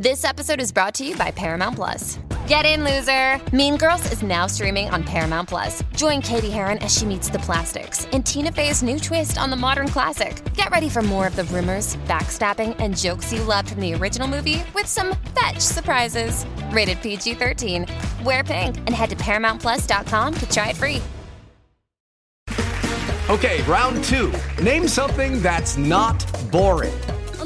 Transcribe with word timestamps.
This 0.00 0.24
episode 0.24 0.62
is 0.62 0.72
brought 0.72 0.94
to 0.94 1.06
you 1.06 1.14
by 1.14 1.30
Paramount 1.30 1.76
Plus. 1.76 2.18
Get 2.46 2.64
in, 2.64 2.84
loser! 2.84 3.38
Mean 3.54 3.76
Girls 3.76 4.10
is 4.10 4.22
now 4.22 4.46
streaming 4.46 4.88
on 4.88 5.04
Paramount 5.04 5.50
Plus. 5.50 5.82
Join 5.94 6.22
Cady 6.22 6.48
Heron 6.48 6.78
as 6.78 6.96
she 6.96 7.04
meets 7.04 7.28
the 7.28 7.38
plastics 7.40 8.06
in 8.06 8.22
Tina 8.22 8.50
Fey's 8.50 8.82
new 8.82 8.98
twist 8.98 9.36
on 9.36 9.50
the 9.50 9.56
modern 9.56 9.88
classic. 9.88 10.42
Get 10.54 10.70
ready 10.70 10.88
for 10.88 11.02
more 11.02 11.26
of 11.26 11.36
the 11.36 11.44
rumors, 11.44 11.96
backstabbing, 12.08 12.76
and 12.78 12.96
jokes 12.96 13.30
you 13.30 13.42
loved 13.42 13.72
from 13.72 13.80
the 13.82 13.92
original 13.92 14.26
movie 14.26 14.64
with 14.74 14.86
some 14.86 15.14
fetch 15.38 15.60
surprises. 15.60 16.46
Rated 16.70 17.02
PG 17.02 17.34
13. 17.34 17.84
Wear 18.24 18.42
pink 18.42 18.78
and 18.78 18.94
head 18.94 19.10
to 19.10 19.16
ParamountPlus.com 19.16 20.34
to 20.34 20.50
try 20.50 20.70
it 20.70 20.78
free. 20.78 21.02
Okay, 23.28 23.60
round 23.64 24.02
two. 24.04 24.32
Name 24.62 24.88
something 24.88 25.42
that's 25.42 25.76
not 25.76 26.24
boring. 26.50 26.98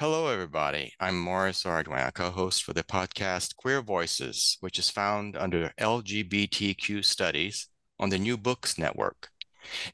Hello, 0.00 0.28
everybody. 0.28 0.92
I'm 1.00 1.18
Morris 1.18 1.64
Ardoin, 1.64 2.14
co-host 2.14 2.62
for 2.62 2.72
the 2.72 2.84
podcast 2.84 3.56
Queer 3.56 3.82
Voices, 3.82 4.56
which 4.60 4.78
is 4.78 4.88
found 4.88 5.36
under 5.36 5.72
LGBTQ 5.76 7.04
Studies 7.04 7.66
on 7.98 8.08
the 8.08 8.18
New 8.20 8.36
Books 8.36 8.78
Network. 8.78 9.30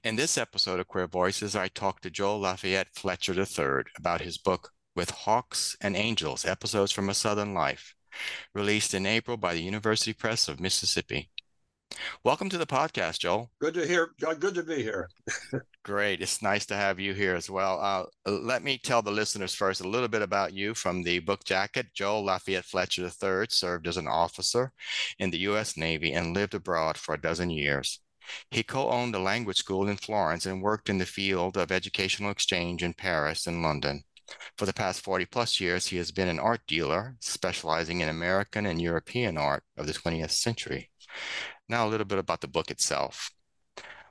In 0.04 0.16
this 0.16 0.36
episode 0.36 0.78
of 0.78 0.88
Queer 0.88 1.06
Voices, 1.06 1.56
I 1.56 1.68
talked 1.68 2.02
to 2.02 2.10
Joel 2.10 2.40
Lafayette 2.40 2.88
Fletcher 2.94 3.32
III 3.32 3.84
about 3.96 4.20
his 4.20 4.36
book 4.36 4.72
With 4.94 5.08
Hawks 5.08 5.74
and 5.80 5.96
Angels, 5.96 6.44
Episodes 6.44 6.92
from 6.92 7.08
a 7.08 7.14
Southern 7.14 7.54
Life, 7.54 7.94
released 8.54 8.92
in 8.92 9.06
April 9.06 9.38
by 9.38 9.54
the 9.54 9.62
University 9.62 10.12
Press 10.12 10.48
of 10.48 10.60
Mississippi. 10.60 11.30
Welcome 12.24 12.48
to 12.50 12.58
the 12.58 12.66
podcast, 12.66 13.18
Joel. 13.18 13.50
Good 13.60 13.74
to 13.74 13.86
hear. 13.86 14.10
Good 14.18 14.54
to 14.54 14.62
be 14.62 14.82
here. 14.82 15.08
Great. 15.84 16.22
It's 16.22 16.42
nice 16.42 16.66
to 16.66 16.74
have 16.74 16.98
you 16.98 17.12
here 17.12 17.34
as 17.34 17.50
well. 17.50 17.78
Uh, 17.80 18.30
let 18.30 18.62
me 18.62 18.78
tell 18.78 19.02
the 19.02 19.10
listeners 19.10 19.54
first 19.54 19.80
a 19.80 19.88
little 19.88 20.08
bit 20.08 20.22
about 20.22 20.54
you 20.54 20.74
from 20.74 21.02
the 21.02 21.18
book 21.18 21.44
jacket. 21.44 21.86
Joel 21.94 22.24
Lafayette 22.24 22.64
Fletcher 22.64 23.04
III 23.04 23.46
served 23.50 23.86
as 23.86 23.96
an 23.96 24.08
officer 24.08 24.72
in 25.18 25.30
the 25.30 25.38
U.S. 25.38 25.76
Navy 25.76 26.12
and 26.12 26.34
lived 26.34 26.54
abroad 26.54 26.96
for 26.96 27.14
a 27.14 27.20
dozen 27.20 27.50
years. 27.50 28.00
He 28.50 28.62
co 28.62 28.88
owned 28.88 29.14
a 29.14 29.18
language 29.18 29.58
school 29.58 29.88
in 29.88 29.98
Florence 29.98 30.46
and 30.46 30.62
worked 30.62 30.88
in 30.88 30.98
the 30.98 31.06
field 31.06 31.56
of 31.56 31.70
educational 31.70 32.30
exchange 32.30 32.82
in 32.82 32.94
Paris 32.94 33.46
and 33.46 33.62
London. 33.62 34.02
For 34.56 34.64
the 34.64 34.72
past 34.72 35.02
40 35.02 35.26
plus 35.26 35.60
years, 35.60 35.88
he 35.88 35.98
has 35.98 36.10
been 36.10 36.28
an 36.28 36.38
art 36.38 36.62
dealer 36.66 37.16
specializing 37.20 38.00
in 38.00 38.08
American 38.08 38.64
and 38.64 38.80
European 38.80 39.36
art 39.36 39.64
of 39.76 39.86
the 39.86 39.92
20th 39.92 40.30
century. 40.30 40.90
Now, 41.68 41.86
a 41.86 41.88
little 41.88 42.06
bit 42.06 42.18
about 42.18 42.40
the 42.40 42.48
book 42.48 42.70
itself. 42.70 43.30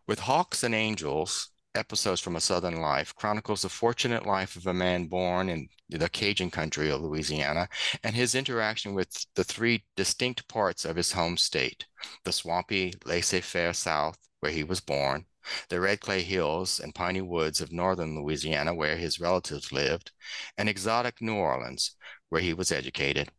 With 0.07 0.19
Hawks 0.19 0.63
and 0.63 0.73
Angels, 0.73 1.51
Episodes 1.75 2.21
from 2.21 2.35
a 2.35 2.39
Southern 2.39 2.79
Life 2.81 3.15
chronicles 3.15 3.63
the 3.63 3.69
fortunate 3.69 4.27
life 4.27 4.55
of 4.55 4.67
a 4.67 4.75
man 4.75 5.07
born 5.07 5.49
in 5.49 5.69
the 5.89 6.07
Cajun 6.07 6.51
country 6.51 6.91
of 6.91 7.01
Louisiana 7.01 7.67
and 8.03 8.15
his 8.15 8.35
interaction 8.35 8.93
with 8.93 9.25
the 9.33 9.43
three 9.43 9.83
distinct 9.95 10.47
parts 10.47 10.85
of 10.85 10.95
his 10.95 11.13
home 11.13 11.35
state 11.35 11.87
the 12.25 12.31
swampy, 12.31 12.93
laissez 13.05 13.41
faire 13.41 13.73
South, 13.73 14.19
where 14.39 14.51
he 14.51 14.63
was 14.63 14.81
born, 14.81 15.25
the 15.69 15.81
red 15.81 15.99
clay 15.99 16.21
hills 16.21 16.79
and 16.79 16.93
piney 16.93 17.21
woods 17.21 17.59
of 17.59 17.71
northern 17.71 18.15
Louisiana, 18.15 18.75
where 18.75 18.95
his 18.95 19.19
relatives 19.19 19.71
lived, 19.71 20.11
and 20.55 20.69
exotic 20.69 21.21
New 21.21 21.35
Orleans, 21.35 21.95
where 22.29 22.41
he 22.41 22.53
was 22.53 22.71
educated. 22.71 23.31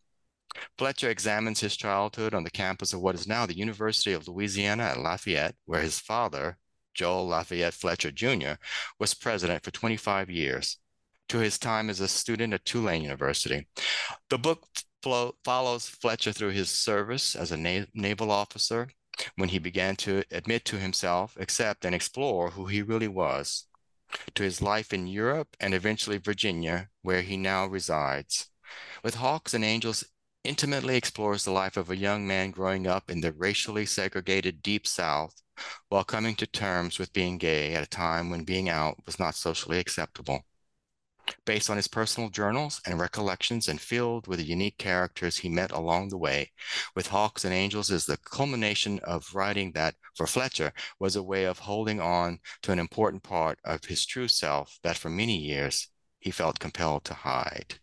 Fletcher 0.79 1.11
examines 1.11 1.61
his 1.61 1.77
childhood 1.77 2.35
on 2.35 2.45
the 2.45 2.51
campus 2.51 2.93
of 2.93 3.01
what 3.01 3.15
is 3.15 3.27
now 3.27 3.47
the 3.47 3.57
University 3.57 4.13
of 4.13 4.29
Louisiana 4.29 4.85
at 4.85 5.01
Lafayette, 5.01 5.57
where 5.65 5.83
his 5.83 5.99
father, 5.99 6.59
Joel 6.95 7.27
Lafayette 7.27 7.75
Fletcher 7.75 8.11
Jr., 8.11 8.55
was 8.99 9.15
president 9.15 9.65
for 9.65 9.71
25 9.71 10.31
years, 10.31 10.79
to 11.29 11.39
his 11.39 11.59
time 11.59 11.91
as 11.91 12.01
a 12.01 12.09
student 12.09 12.55
at 12.55 12.65
Tulane 12.65 13.03
University. 13.03 13.67
The 14.31 14.39
book 14.39 14.67
flow, 15.03 15.35
follows 15.45 15.89
Fletcher 15.89 16.33
through 16.33 16.51
his 16.51 16.71
service 16.71 17.37
as 17.37 17.53
a 17.53 17.57
na- 17.57 17.87
naval 17.93 18.31
officer 18.31 18.89
when 19.37 19.51
he 19.51 19.59
began 19.59 19.97
to 19.97 20.25
admit 20.31 20.65
to 20.65 20.79
himself, 20.79 21.37
accept, 21.39 21.85
and 21.85 21.95
explore 21.95 22.51
who 22.51 22.67
he 22.67 22.83
really 22.83 23.09
was, 23.09 23.67
to 24.35 24.43
his 24.43 24.63
life 24.63 24.93
in 24.93 25.07
Europe 25.07 25.57
and 25.61 25.75
eventually 25.75 26.19
Virginia, 26.19 26.89
where 27.03 27.23
he 27.23 27.37
now 27.37 27.67
resides. 27.67 28.51
With 29.03 29.17
Hawks 29.17 29.55
and 29.55 29.65
Angels, 29.65 30.05
intimately 30.45 30.97
explores 30.97 31.45
the 31.45 31.51
life 31.51 31.77
of 31.79 31.91
a 31.91 31.97
young 31.97 32.27
man 32.27 32.51
growing 32.51 32.87
up 32.87 33.11
in 33.11 33.23
the 33.23 33.33
racially 33.33 33.87
segregated 33.87 34.63
Deep 34.63 34.87
South 34.87 35.43
while 35.89 36.05
coming 36.05 36.35
to 36.37 36.47
terms 36.47 36.99
with 36.99 37.13
being 37.13 37.39
gay 37.39 37.75
at 37.75 37.83
a 37.83 37.89
time 37.89 38.29
when 38.29 38.45
being 38.45 38.69
out 38.69 38.99
was 39.07 39.19
not 39.19 39.35
socially 39.35 39.79
acceptable. 39.79 40.45
Based 41.47 41.71
on 41.71 41.79
his 41.79 41.89
personal 41.89 42.29
journals 42.29 42.83
and 42.85 42.99
recollections 43.01 43.69
and 43.69 43.81
filled 43.81 44.27
with 44.27 44.39
the 44.39 44.45
unique 44.45 44.77
characters 44.77 45.39
he 45.39 45.49
met 45.49 45.73
along 45.73 46.11
the 46.11 46.19
way, 46.19 46.53
with 46.95 47.07
Hawks 47.07 47.47
and 47.47 47.55
Angels 47.55 47.91
is 47.91 48.05
the 48.05 48.19
culmination 48.19 48.99
of 48.99 49.35
writing 49.35 49.73
that, 49.73 49.95
for 50.15 50.27
Fletcher, 50.27 50.75
was 50.99 51.17
a 51.17 51.23
way 51.23 51.45
of 51.45 51.61
holding 51.61 51.99
on 51.99 52.41
to 52.61 52.73
an 52.73 52.79
important 52.79 53.23
part 53.23 53.59
of 53.65 53.87
his 53.87 54.05
true 54.05 54.29
self 54.29 54.79
that 54.83 54.99
for 54.99 55.09
many 55.09 55.39
years 55.39 55.89
he 56.21 56.31
felt 56.31 56.61
compelled 56.61 57.05
to 57.05 57.15
hide. 57.15 57.81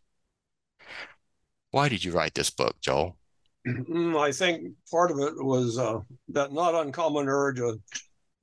Why 1.72 1.88
did 1.88 2.04
you 2.04 2.12
write 2.12 2.34
this 2.34 2.50
book, 2.50 2.76
Joel? 2.82 3.18
Mm, 3.66 4.20
I 4.20 4.32
think 4.32 4.74
part 4.90 5.12
of 5.12 5.20
it 5.20 5.34
was 5.44 5.78
uh, 5.78 6.00
that 6.30 6.52
not 6.52 6.76
uncommon 6.76 7.30
urge, 7.30 7.59
uh, 7.59 7.74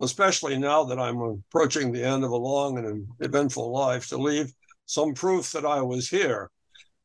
especially 0.00 0.59
now 0.59 0.84
that 0.84 0.99
I'm 0.99 1.21
approaching 1.21 1.93
the 1.93 2.05
end 2.05 2.25
of 2.25 2.31
a 2.31 2.37
long 2.37 2.78
and 2.78 3.06
eventful 3.21 3.71
life, 3.71 4.09
to 4.09 4.16
leave 4.16 4.53
some 4.87 5.12
proof 5.12 5.53
that 5.53 5.66
I 5.66 5.83
was 5.83 6.09
here. 6.09 6.50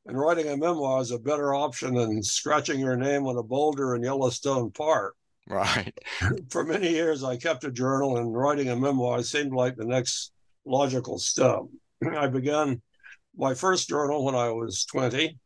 And 0.06 0.19
writing 0.19 0.50
a 0.50 0.57
memoir 0.57 1.01
is 1.01 1.11
a 1.11 1.19
better 1.19 1.56
option 1.56 1.95
than 1.95 2.22
scratching 2.22 2.79
your 2.79 2.97
name 2.97 3.25
on 3.25 3.38
a 3.38 3.44
boulder 3.44 3.95
in 3.95 4.03
Yellowstone 4.03 4.72
Park. 4.72 5.16
Right. 5.47 5.97
For 6.50 6.63
many 6.63 6.90
years, 6.90 7.23
I 7.23 7.38
kept 7.38 7.63
a 7.63 7.72
journal, 7.72 8.17
and 8.17 8.35
writing 8.35 8.69
a 8.69 8.75
memoir 8.75 9.23
seemed 9.23 9.53
like 9.53 9.75
the 9.75 9.85
next 9.85 10.31
logical 10.66 11.19
step. 11.19 11.61
I 12.17 12.28
began 12.28 12.81
my 13.35 13.53
first 13.53 13.90
journal 13.90 14.23
when 14.23 14.35
I 14.35 14.51
was 14.51 14.85
20 14.85 15.37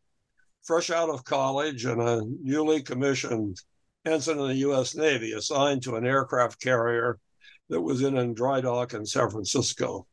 fresh 0.67 0.89
out 0.89 1.09
of 1.09 1.23
college 1.23 1.85
and 1.85 2.01
a 2.01 2.21
newly 2.43 2.81
commissioned 2.81 3.57
ensign 4.05 4.37
in 4.37 4.47
the 4.47 4.55
U.S. 4.55 4.95
Navy 4.95 5.31
assigned 5.31 5.81
to 5.83 5.95
an 5.95 6.05
aircraft 6.05 6.61
carrier 6.61 7.19
that 7.69 7.79
was 7.79 8.03
in 8.03 8.17
a 8.17 8.33
dry 8.33 8.59
dock 8.59 8.93
in 8.93 9.05
San 9.05 9.29
Francisco. 9.29 10.05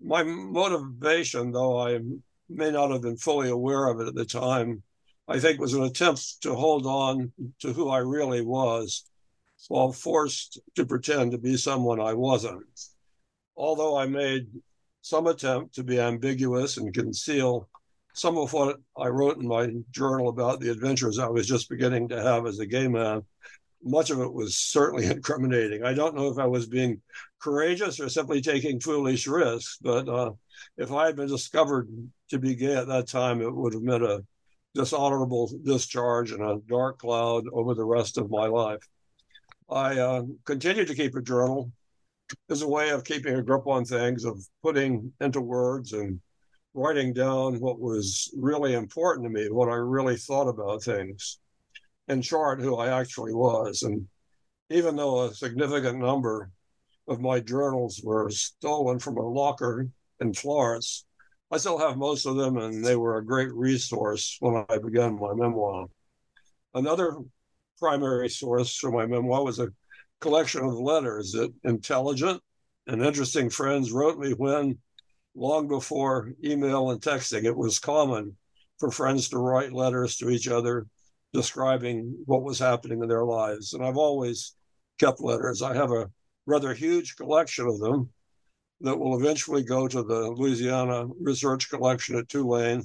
My 0.00 0.22
motivation, 0.22 1.52
though 1.52 1.78
I 1.78 2.00
may 2.48 2.70
not 2.70 2.90
have 2.90 3.02
been 3.02 3.18
fully 3.18 3.50
aware 3.50 3.86
of 3.88 4.00
it 4.00 4.08
at 4.08 4.14
the 4.14 4.24
time, 4.24 4.82
I 5.28 5.38
think 5.38 5.60
was 5.60 5.74
an 5.74 5.82
attempt 5.82 6.40
to 6.40 6.54
hold 6.54 6.86
on 6.86 7.30
to 7.60 7.74
who 7.74 7.90
I 7.90 7.98
really 7.98 8.40
was 8.40 9.04
while 9.68 9.92
forced 9.92 10.58
to 10.76 10.86
pretend 10.86 11.32
to 11.32 11.38
be 11.38 11.58
someone 11.58 12.00
I 12.00 12.14
wasn't. 12.14 12.80
Although 13.56 13.98
I 13.98 14.06
made 14.06 14.46
some 15.02 15.26
attempt 15.26 15.74
to 15.74 15.84
be 15.84 16.00
ambiguous 16.00 16.78
and 16.78 16.94
conceal 16.94 17.68
some 18.18 18.36
of 18.36 18.52
what 18.52 18.78
I 18.96 19.06
wrote 19.08 19.38
in 19.38 19.46
my 19.46 19.70
journal 19.92 20.28
about 20.28 20.58
the 20.58 20.72
adventures 20.72 21.18
I 21.20 21.28
was 21.28 21.46
just 21.46 21.68
beginning 21.68 22.08
to 22.08 22.20
have 22.20 22.46
as 22.46 22.58
a 22.58 22.66
gay 22.66 22.88
man. 22.88 23.22
much 23.82 24.10
of 24.10 24.18
it 24.20 24.32
was 24.32 24.56
certainly 24.56 25.06
incriminating. 25.16 25.84
I 25.84 25.94
don't 25.94 26.16
know 26.16 26.28
if 26.28 26.38
I 26.38 26.46
was 26.46 26.66
being 26.66 27.00
courageous 27.40 28.00
or 28.00 28.08
simply 28.08 28.40
taking 28.40 28.80
foolish 28.80 29.28
risks, 29.28 29.78
but 29.80 30.08
uh, 30.08 30.32
if 30.76 30.90
I 30.90 31.06
had 31.06 31.14
been 31.14 31.28
discovered 31.28 31.88
to 32.30 32.38
be 32.40 32.56
gay 32.56 32.74
at 32.74 32.88
that 32.88 33.08
time, 33.08 33.40
it 33.40 33.54
would 33.54 33.74
have 33.74 33.82
meant 33.82 34.02
a 34.02 34.24
dishonorable 34.74 35.50
discharge 35.62 36.32
and 36.32 36.42
a 36.42 36.58
dark 36.68 36.98
cloud 36.98 37.44
over 37.52 37.74
the 37.74 37.84
rest 37.84 38.18
of 38.18 38.30
my 38.30 38.46
life. 38.46 38.82
I 39.70 39.98
uh, 39.98 40.22
continued 40.44 40.88
to 40.88 40.94
keep 40.94 41.14
a 41.14 41.22
journal 41.22 41.70
as 42.50 42.62
a 42.62 42.68
way 42.68 42.90
of 42.90 43.04
keeping 43.04 43.36
a 43.36 43.42
grip 43.42 43.66
on 43.68 43.84
things, 43.84 44.24
of 44.24 44.42
putting 44.62 45.12
into 45.20 45.40
words 45.40 45.92
and 45.92 46.20
writing 46.74 47.12
down 47.12 47.60
what 47.60 47.80
was 47.80 48.32
really 48.36 48.74
important 48.74 49.24
to 49.26 49.30
me, 49.30 49.50
what 49.50 49.68
I 49.68 49.74
really 49.74 50.16
thought 50.16 50.48
about 50.48 50.82
things. 50.82 51.38
In 52.08 52.22
short, 52.22 52.60
who 52.60 52.76
I 52.76 52.98
actually 53.00 53.34
was. 53.34 53.82
And 53.82 54.08
even 54.70 54.96
though 54.96 55.24
a 55.24 55.34
significant 55.34 55.98
number 55.98 56.50
of 57.06 57.20
my 57.20 57.40
journals 57.40 58.00
were 58.02 58.30
stolen 58.30 58.98
from 58.98 59.18
a 59.18 59.28
locker 59.28 59.88
in 60.20 60.32
Florence, 60.32 61.04
I 61.50 61.56
still 61.56 61.78
have 61.78 61.96
most 61.96 62.26
of 62.26 62.36
them, 62.36 62.58
and 62.58 62.84
they 62.84 62.96
were 62.96 63.16
a 63.16 63.24
great 63.24 63.52
resource 63.52 64.36
when 64.40 64.64
I 64.68 64.78
began 64.78 65.18
my 65.18 65.34
memoir. 65.34 65.86
Another 66.74 67.16
primary 67.78 68.28
source 68.28 68.76
for 68.76 68.90
my 68.90 69.06
memoir 69.06 69.44
was 69.44 69.58
a 69.58 69.72
collection 70.20 70.62
of 70.62 70.74
letters 70.74 71.32
that 71.32 71.52
intelligent 71.64 72.42
and 72.86 73.02
interesting 73.02 73.48
friends 73.48 73.92
wrote 73.92 74.18
me 74.18 74.32
when, 74.32 74.78
long 75.34 75.68
before 75.68 76.32
email 76.44 76.90
and 76.90 77.00
texting, 77.00 77.44
it 77.44 77.56
was 77.56 77.78
common 77.78 78.36
for 78.78 78.90
friends 78.90 79.28
to 79.28 79.38
write 79.38 79.72
letters 79.72 80.16
to 80.16 80.30
each 80.30 80.48
other 80.48 80.86
describing 81.32 82.16
what 82.24 82.42
was 82.42 82.58
happening 82.58 83.02
in 83.02 83.08
their 83.08 83.24
lives. 83.24 83.74
And 83.74 83.84
I've 83.84 83.96
always 83.96 84.54
kept 84.98 85.20
letters. 85.20 85.62
I 85.62 85.74
have 85.74 85.92
a 85.92 86.10
rather 86.46 86.72
huge 86.74 87.16
collection 87.16 87.66
of 87.66 87.78
them 87.78 88.10
that 88.80 88.98
will 88.98 89.18
eventually 89.18 89.62
go 89.62 89.88
to 89.88 90.02
the 90.02 90.30
Louisiana 90.30 91.06
Research 91.20 91.68
Collection 91.68 92.16
at 92.16 92.28
Tulane 92.28 92.84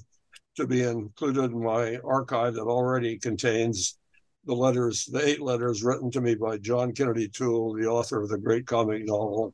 to 0.55 0.67
be 0.67 0.83
included 0.83 1.51
in 1.51 1.63
my 1.63 1.97
archive 1.97 2.55
that 2.55 2.63
already 2.63 3.17
contains 3.17 3.97
the 4.45 4.53
letters, 4.53 5.05
the 5.05 5.25
eight 5.25 5.41
letters 5.41 5.83
written 5.83 6.11
to 6.11 6.21
me 6.21 6.35
by 6.35 6.57
John 6.57 6.93
Kennedy 6.93 7.29
Toole, 7.29 7.73
the 7.73 7.87
author 7.87 8.21
of 8.21 8.29
the 8.29 8.37
great 8.37 8.67
comic 8.67 9.05
novel, 9.05 9.53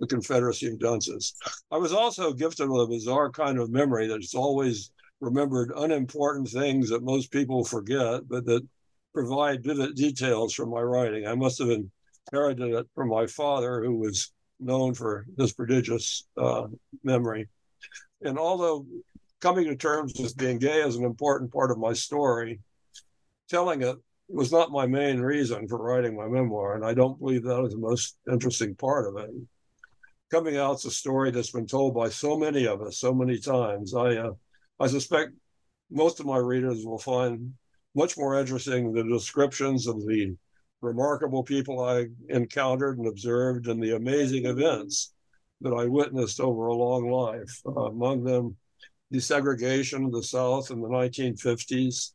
The 0.00 0.06
Confederacy 0.06 0.66
of 0.68 0.78
Dunces. 0.78 1.34
I 1.70 1.76
was 1.76 1.92
also 1.92 2.32
gifted 2.32 2.68
with 2.68 2.82
a 2.82 2.86
bizarre 2.86 3.30
kind 3.30 3.58
of 3.58 3.70
memory 3.70 4.06
that's 4.06 4.34
always 4.34 4.90
remembered 5.20 5.72
unimportant 5.76 6.48
things 6.48 6.88
that 6.88 7.02
most 7.02 7.30
people 7.30 7.64
forget, 7.64 8.26
but 8.28 8.46
that 8.46 8.66
provide 9.12 9.62
vivid 9.62 9.94
details 9.94 10.54
from 10.54 10.70
my 10.70 10.80
writing. 10.80 11.26
I 11.26 11.34
must 11.34 11.58
have 11.58 11.68
inherited 11.68 12.74
it 12.74 12.86
from 12.94 13.08
my 13.08 13.26
father, 13.26 13.82
who 13.84 13.96
was 13.96 14.32
known 14.58 14.94
for 14.94 15.26
this 15.36 15.52
prodigious 15.52 16.26
uh, 16.36 16.66
memory. 17.04 17.48
And 18.22 18.38
although 18.38 18.86
coming 19.40 19.66
to 19.66 19.76
terms 19.76 20.14
with 20.18 20.36
being 20.36 20.58
gay 20.58 20.80
is 20.82 20.96
an 20.96 21.04
important 21.04 21.52
part 21.52 21.70
of 21.70 21.78
my 21.78 21.92
story, 21.92 22.60
telling 23.48 23.82
it 23.82 23.96
was 24.28 24.52
not 24.52 24.70
my 24.70 24.86
main 24.86 25.20
reason 25.20 25.66
for 25.66 25.82
writing 25.82 26.16
my 26.16 26.28
memoir, 26.28 26.76
and 26.76 26.84
I 26.84 26.94
don't 26.94 27.18
believe 27.18 27.42
that 27.42 27.60
was 27.60 27.72
the 27.72 27.78
most 27.78 28.16
interesting 28.30 28.74
part 28.74 29.08
of 29.08 29.16
it. 29.22 29.30
Coming 30.30 30.56
out's 30.56 30.84
a 30.84 30.90
story 30.90 31.30
that's 31.30 31.50
been 31.50 31.66
told 31.66 31.94
by 31.94 32.08
so 32.08 32.36
many 32.36 32.66
of 32.66 32.82
us 32.82 32.98
so 32.98 33.12
many 33.12 33.38
times. 33.38 33.94
I 33.94 34.16
uh, 34.16 34.32
I 34.78 34.86
suspect 34.86 35.32
most 35.90 36.20
of 36.20 36.26
my 36.26 36.38
readers 36.38 36.84
will 36.84 36.98
find 36.98 37.54
much 37.94 38.16
more 38.16 38.38
interesting 38.38 38.92
the 38.92 39.02
descriptions 39.02 39.86
of 39.86 40.06
the 40.06 40.36
remarkable 40.80 41.42
people 41.42 41.82
I 41.84 42.06
encountered 42.28 42.98
and 42.98 43.08
observed 43.08 43.66
and 43.66 43.82
the 43.82 43.96
amazing 43.96 44.46
events 44.46 45.12
that 45.60 45.74
I 45.74 45.86
witnessed 45.86 46.40
over 46.40 46.68
a 46.68 46.74
long 46.74 47.10
life. 47.10 47.60
Uh, 47.66 47.86
among 47.86 48.24
them, 48.24 48.56
desegregation 49.12 50.06
of 50.06 50.12
the 50.12 50.22
South 50.22 50.70
in 50.70 50.80
the 50.80 50.88
1950s, 50.88 52.12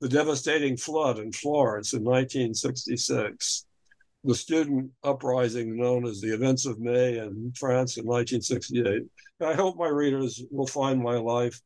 the 0.00 0.08
devastating 0.08 0.76
flood 0.76 1.18
in 1.18 1.32
Florence 1.32 1.92
in 1.92 2.02
1966, 2.02 3.66
the 4.28 4.34
student 4.34 4.90
uprising 5.02 5.74
known 5.74 6.04
as 6.04 6.20
the 6.20 6.34
Events 6.34 6.66
of 6.66 6.78
May 6.78 7.16
in 7.16 7.50
France 7.56 7.96
in 7.96 8.04
1968. 8.04 9.02
I 9.40 9.54
hope 9.54 9.78
my 9.78 9.88
readers 9.88 10.44
will 10.50 10.66
find 10.66 11.02
my 11.02 11.16
life 11.16 11.58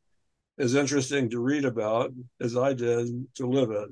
as 0.57 0.73
interesting 0.73 1.29
to 1.29 1.41
read 1.41 1.65
about 1.65 2.13
as 2.39 2.55
I 2.55 2.71
did 2.71 3.07
to 3.35 3.47
live 3.47 3.71
it 3.71 3.89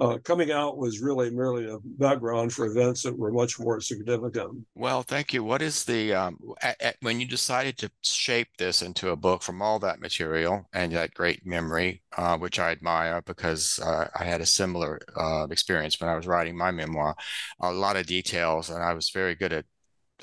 uh, 0.00 0.18
coming 0.24 0.50
out 0.50 0.76
was 0.76 1.00
really 1.00 1.30
merely 1.30 1.70
a 1.70 1.78
background 1.82 2.52
for 2.52 2.66
events 2.66 3.02
that 3.02 3.16
were 3.16 3.32
much 3.32 3.58
more 3.58 3.80
significant. 3.80 4.66
Well, 4.74 5.02
thank 5.02 5.32
you. 5.32 5.42
What 5.42 5.62
is 5.62 5.84
the 5.84 6.14
um, 6.14 6.38
at, 6.62 6.80
at, 6.82 6.96
when 7.00 7.18
you 7.18 7.26
decided 7.26 7.78
to 7.78 7.90
shape 8.02 8.48
this 8.58 8.82
into 8.82 9.10
a 9.10 9.16
book 9.16 9.42
from 9.42 9.62
all 9.62 9.78
that 9.80 10.00
material 10.00 10.68
and 10.74 10.92
that 10.92 11.14
great 11.14 11.46
memory, 11.46 12.02
uh, 12.16 12.36
which 12.36 12.58
I 12.58 12.72
admire 12.72 13.22
because 13.22 13.78
uh, 13.78 14.08
I 14.18 14.24
had 14.24 14.40
a 14.40 14.46
similar 14.46 15.00
uh, 15.16 15.46
experience 15.50 16.00
when 16.00 16.10
I 16.10 16.16
was 16.16 16.26
writing 16.26 16.56
my 16.56 16.70
memoir, 16.70 17.16
a 17.60 17.72
lot 17.72 17.96
of 17.96 18.06
details, 18.06 18.70
and 18.70 18.82
I 18.82 18.92
was 18.92 19.10
very 19.10 19.34
good 19.34 19.52
at 19.52 19.64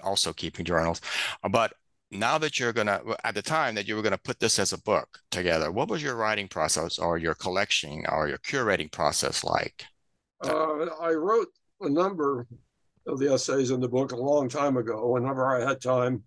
also 0.03 0.33
keeping 0.33 0.65
journals. 0.65 1.01
But 1.49 1.73
now 2.13 2.37
that 2.37 2.59
you're 2.59 2.73
going 2.73 2.87
to 2.87 3.15
at 3.23 3.35
the 3.35 3.41
time 3.41 3.75
that 3.75 3.87
you 3.87 3.95
were 3.95 4.01
going 4.01 4.11
to 4.11 4.17
put 4.17 4.39
this 4.39 4.59
as 4.59 4.73
a 4.73 4.81
book 4.81 5.19
together 5.31 5.71
what 5.71 5.89
was 5.89 6.01
your 6.01 6.15
writing 6.15 6.47
process 6.47 6.99
or 6.99 7.17
your 7.17 7.33
collection 7.33 8.03
or 8.09 8.27
your 8.27 8.37
curating 8.39 8.91
process 8.91 9.43
like? 9.43 9.85
Uh, 10.43 10.85
i 11.01 11.11
wrote 11.11 11.47
a 11.81 11.89
number 11.89 12.47
of 13.07 13.19
the 13.19 13.31
essays 13.31 13.71
in 13.71 13.79
the 13.79 13.89
book 13.89 14.11
a 14.11 14.15
long 14.15 14.47
time 14.47 14.77
ago 14.77 15.09
whenever 15.09 15.55
i 15.55 15.67
had 15.67 15.81
time 15.81 16.23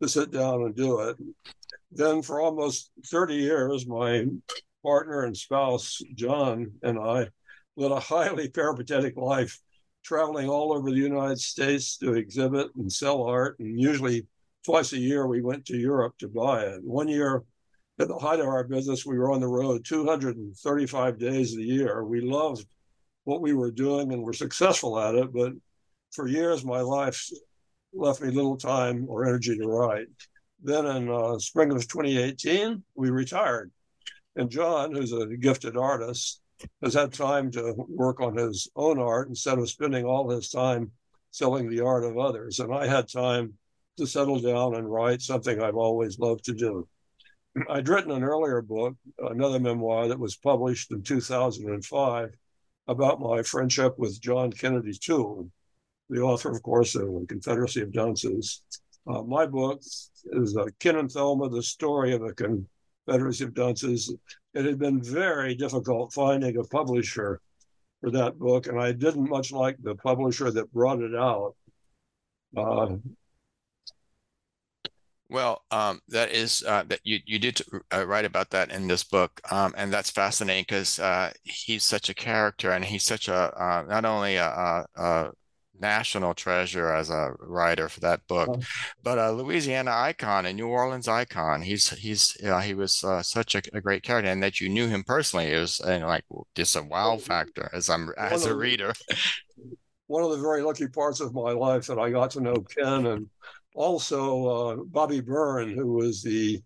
to 0.00 0.08
sit 0.08 0.30
down 0.30 0.62
and 0.62 0.74
do 0.74 1.00
it. 1.00 1.16
Then 1.92 2.22
for 2.22 2.40
almost 2.40 2.90
30 3.06 3.34
years 3.34 3.86
my 3.86 4.24
partner 4.82 5.24
and 5.24 5.36
spouse 5.36 6.00
john 6.14 6.72
and 6.82 6.98
i 6.98 7.28
led 7.76 7.90
a 7.90 8.00
highly 8.00 8.48
peripatetic 8.60 9.16
life 9.16 9.60
traveling 10.02 10.48
all 10.48 10.72
over 10.72 10.90
the 10.90 10.96
united 10.96 11.38
states 11.38 11.98
to 11.98 12.14
exhibit 12.14 12.68
and 12.76 12.90
sell 12.90 13.22
art 13.24 13.58
and 13.58 13.78
usually 13.78 14.26
twice 14.64 14.92
a 14.92 14.98
year 14.98 15.26
we 15.26 15.42
went 15.42 15.64
to 15.66 15.76
Europe 15.76 16.18
to 16.18 16.28
buy 16.28 16.64
it. 16.64 16.84
One 16.84 17.08
year, 17.08 17.44
at 17.98 18.08
the 18.08 18.18
height 18.18 18.40
of 18.40 18.46
our 18.46 18.64
business, 18.64 19.04
we 19.04 19.18
were 19.18 19.30
on 19.30 19.40
the 19.40 19.48
road 19.48 19.84
235 19.84 21.18
days 21.18 21.54
the 21.54 21.62
year. 21.62 22.04
We 22.04 22.20
loved 22.20 22.66
what 23.24 23.42
we 23.42 23.52
were 23.52 23.70
doing 23.70 24.12
and 24.12 24.22
were 24.22 24.32
successful 24.32 24.98
at 24.98 25.14
it, 25.14 25.32
but 25.32 25.52
for 26.10 26.26
years, 26.26 26.64
my 26.64 26.80
life 26.80 27.30
left 27.92 28.22
me 28.22 28.30
little 28.30 28.56
time 28.56 29.06
or 29.08 29.26
energy 29.26 29.56
to 29.56 29.66
write. 29.66 30.06
Then 30.62 30.86
in 30.86 31.10
uh, 31.10 31.38
spring 31.38 31.72
of 31.72 31.86
2018, 31.88 32.82
we 32.94 33.10
retired. 33.10 33.70
And 34.36 34.50
John, 34.50 34.94
who's 34.94 35.12
a 35.12 35.26
gifted 35.26 35.76
artist, 35.76 36.40
has 36.82 36.94
had 36.94 37.12
time 37.12 37.50
to 37.52 37.74
work 37.88 38.20
on 38.20 38.36
his 38.36 38.68
own 38.76 38.98
art 38.98 39.28
instead 39.28 39.58
of 39.58 39.70
spending 39.70 40.04
all 40.04 40.30
his 40.30 40.50
time 40.50 40.90
selling 41.30 41.68
the 41.68 41.80
art 41.80 42.04
of 42.04 42.18
others. 42.18 42.60
And 42.60 42.74
I 42.74 42.86
had 42.86 43.08
time 43.08 43.54
to 43.98 44.06
settle 44.06 44.40
down 44.40 44.76
and 44.76 44.90
write 44.90 45.22
something 45.22 45.60
I've 45.60 45.76
always 45.76 46.18
loved 46.18 46.44
to 46.44 46.54
do. 46.54 46.88
I'd 47.68 47.88
written 47.88 48.12
an 48.12 48.22
earlier 48.22 48.62
book, 48.62 48.94
another 49.18 49.58
memoir 49.58 50.08
that 50.08 50.18
was 50.18 50.36
published 50.36 50.92
in 50.92 51.02
2005 51.02 52.30
about 52.88 53.20
my 53.20 53.42
friendship 53.42 53.98
with 53.98 54.20
John 54.20 54.52
Kennedy 54.52 54.92
Toole, 54.92 55.50
the 56.08 56.20
author, 56.20 56.50
of 56.50 56.62
course, 56.62 56.94
of 56.94 57.02
the 57.02 57.26
Confederacy 57.28 57.82
of 57.82 57.92
Dunces. 57.92 58.62
Uh, 59.06 59.22
my 59.22 59.46
book 59.46 59.82
is 60.32 60.56
uh, 60.56 60.66
Ken 60.78 60.96
and 60.96 61.10
Thelma, 61.10 61.48
the 61.48 61.62
story 61.62 62.14
of 62.14 62.20
the 62.20 62.34
Confederacy 62.34 63.44
of 63.44 63.54
Dunces. 63.54 64.14
It 64.54 64.64
had 64.64 64.78
been 64.78 65.02
very 65.02 65.54
difficult 65.54 66.12
finding 66.12 66.56
a 66.56 66.64
publisher 66.64 67.40
for 68.00 68.10
that 68.10 68.38
book, 68.38 68.66
and 68.66 68.80
I 68.80 68.92
didn't 68.92 69.28
much 69.28 69.52
like 69.52 69.76
the 69.82 69.94
publisher 69.96 70.50
that 70.50 70.72
brought 70.72 71.00
it 71.00 71.14
out. 71.14 71.54
Uh, 72.56 72.96
well, 75.30 75.62
um, 75.70 76.00
that 76.08 76.30
is 76.32 76.64
uh, 76.66 76.82
that 76.88 77.00
you 77.04 77.20
you 77.24 77.38
did 77.38 77.62
uh, 77.94 78.06
write 78.06 78.24
about 78.24 78.50
that 78.50 78.70
in 78.70 78.88
this 78.88 79.04
book, 79.04 79.40
um, 79.50 79.72
and 79.76 79.92
that's 79.92 80.10
fascinating 80.10 80.64
because 80.68 80.98
uh, 80.98 81.32
he's 81.44 81.84
such 81.84 82.08
a 82.10 82.14
character, 82.14 82.72
and 82.72 82.84
he's 82.84 83.04
such 83.04 83.28
a 83.28 83.34
uh, 83.34 83.84
not 83.88 84.04
only 84.04 84.36
a, 84.36 84.46
a, 84.46 84.86
a, 84.96 85.30
national 85.80 86.34
treasure 86.34 86.92
as 86.92 87.08
a 87.08 87.32
writer 87.38 87.88
for 87.88 88.00
that 88.00 88.26
book, 88.26 88.48
oh. 88.50 88.60
but 89.02 89.18
a 89.18 89.30
Louisiana 89.30 89.92
icon, 89.92 90.46
a 90.46 90.52
New 90.52 90.68
Orleans 90.68 91.08
icon. 91.08 91.62
He's 91.62 91.90
he's 91.90 92.36
he 92.64 92.74
was 92.74 93.04
uh, 93.04 93.22
such 93.22 93.54
a, 93.54 93.62
a, 93.72 93.80
great 93.80 94.02
character, 94.02 94.30
and 94.30 94.42
that 94.42 94.60
you 94.60 94.68
knew 94.68 94.88
him 94.88 95.04
personally 95.04 95.46
is 95.46 95.80
and 95.80 96.04
like 96.04 96.24
just 96.56 96.74
a 96.74 96.82
wow 96.82 97.16
factor 97.16 97.70
as 97.72 97.88
I'm 97.88 98.12
as 98.18 98.46
a 98.46 98.54
reader. 98.56 98.92
One 100.10 100.24
of 100.24 100.30
the 100.32 100.38
very 100.38 100.60
lucky 100.60 100.88
parts 100.88 101.20
of 101.20 101.34
my 101.34 101.52
life 101.52 101.86
that 101.86 102.00
I 102.00 102.10
got 102.10 102.32
to 102.32 102.40
know 102.40 102.56
Ken 102.56 103.06
and 103.06 103.28
also 103.76 104.46
uh, 104.46 104.76
Bobby 104.86 105.20
Byrne, 105.20 105.70
who 105.70 105.92
was 105.92 106.20
the 106.20 106.60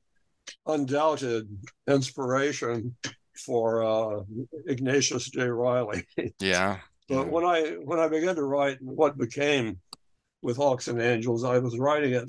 undoubted 0.67 1.47
inspiration 1.87 2.97
for 3.37 3.85
uh, 3.85 4.23
Ignatius 4.67 5.29
J. 5.29 5.43
Reilly. 5.43 6.07
Yeah. 6.41 6.79
But 7.07 7.29
when 7.29 7.45
I 7.45 7.77
when 7.85 7.99
I 7.99 8.09
began 8.09 8.35
to 8.37 8.45
write 8.45 8.79
what 8.81 9.19
became 9.19 9.79
with 10.41 10.57
Hawks 10.57 10.89
and 10.89 10.99
Angels, 10.99 11.45
I 11.45 11.59
was 11.59 11.79
writing 11.79 12.15
it 12.15 12.27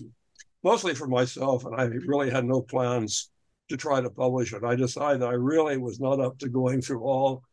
mostly 0.63 0.93
for 0.93 1.07
myself, 1.07 1.63
and 1.63 1.79
I 1.79 1.85
really 1.85 2.29
had 2.29 2.43
no 2.43 2.61
plans 2.61 3.31
to 3.69 3.77
try 3.77 4.01
to 4.01 4.09
publish 4.09 4.51
it. 4.51 4.65
I 4.65 4.75
decided 4.75 5.23
I 5.23 5.31
really 5.31 5.77
was 5.77 6.01
not 6.01 6.19
up 6.19 6.37
to 6.39 6.49
going 6.49 6.81
through 6.81 7.03
all 7.03 7.43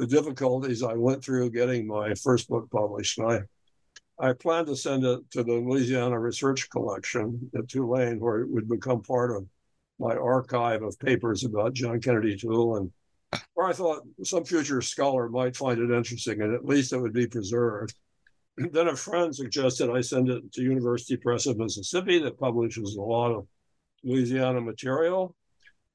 the 0.00 0.06
difficulties 0.06 0.82
I 0.82 0.94
went 0.94 1.22
through 1.22 1.50
getting 1.50 1.86
my 1.86 2.14
first 2.14 2.48
book 2.48 2.70
published. 2.70 3.18
And 3.18 3.30
I 3.30 3.40
I 4.18 4.32
planned 4.32 4.66
to 4.68 4.76
send 4.76 5.04
it 5.04 5.20
to 5.32 5.42
the 5.42 5.52
Louisiana 5.52 6.18
Research 6.18 6.68
Collection 6.70 7.50
at 7.56 7.68
Tulane, 7.68 8.18
where 8.18 8.40
it 8.40 8.50
would 8.50 8.68
become 8.68 9.02
part 9.02 9.34
of 9.34 9.46
my 9.98 10.14
archive 10.14 10.82
of 10.82 10.98
papers 10.98 11.44
about 11.44 11.74
John 11.74 12.00
Kennedy 12.00 12.36
Toole, 12.36 12.76
and 12.76 12.90
where 13.54 13.66
I 13.66 13.72
thought 13.72 14.02
some 14.24 14.44
future 14.44 14.80
scholar 14.82 15.28
might 15.28 15.56
find 15.56 15.78
it 15.78 15.94
interesting, 15.94 16.40
and 16.40 16.54
at 16.54 16.66
least 16.66 16.92
it 16.92 17.00
would 17.00 17.14
be 17.14 17.26
preserved. 17.26 17.94
then 18.56 18.88
a 18.88 18.96
friend 18.96 19.34
suggested 19.34 19.90
I 19.90 20.00
send 20.00 20.28
it 20.30 20.50
to 20.52 20.62
University 20.62 21.16
Press 21.16 21.46
of 21.46 21.58
Mississippi, 21.58 22.18
that 22.20 22.38
publishes 22.38 22.96
a 22.96 23.02
lot 23.02 23.32
of 23.32 23.46
Louisiana 24.02 24.60
material. 24.60 25.34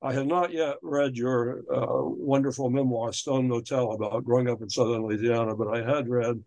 I 0.01 0.13
had 0.13 0.27
not 0.27 0.51
yet 0.51 0.75
read 0.81 1.15
your 1.15 1.63
uh, 1.73 2.03
wonderful 2.03 2.69
memoir, 2.69 3.13
Stone 3.13 3.47
Motel, 3.47 3.91
about 3.91 4.23
growing 4.25 4.49
up 4.49 4.61
in 4.61 4.69
southern 4.69 5.03
Louisiana, 5.03 5.55
but 5.55 5.67
I 5.67 5.83
had 5.83 6.09
read 6.09 6.43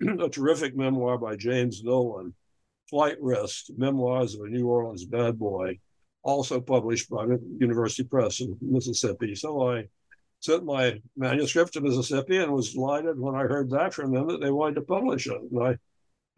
a 0.20 0.28
terrific 0.28 0.76
memoir 0.76 1.18
by 1.18 1.36
James 1.36 1.82
Nolan, 1.82 2.34
Flight 2.88 3.16
Risk, 3.20 3.66
Memoirs 3.76 4.34
of 4.34 4.42
a 4.42 4.48
New 4.48 4.66
Orleans 4.66 5.04
Bad 5.04 5.38
Boy, 5.38 5.78
also 6.22 6.60
published 6.60 7.08
by 7.08 7.26
University 7.58 8.04
Press 8.04 8.40
in 8.40 8.56
Mississippi. 8.60 9.34
So 9.34 9.70
I 9.70 9.88
sent 10.40 10.64
my 10.64 11.00
manuscript 11.16 11.72
to 11.74 11.80
Mississippi 11.80 12.36
and 12.38 12.52
was 12.52 12.74
delighted 12.74 13.18
when 13.18 13.34
I 13.34 13.42
heard 13.42 13.70
back 13.70 13.92
from 13.92 14.12
them 14.12 14.28
that 14.28 14.40
they 14.40 14.50
wanted 14.50 14.76
to 14.76 14.82
publish 14.82 15.26
it. 15.26 15.40
And 15.50 15.62
I 15.62 15.76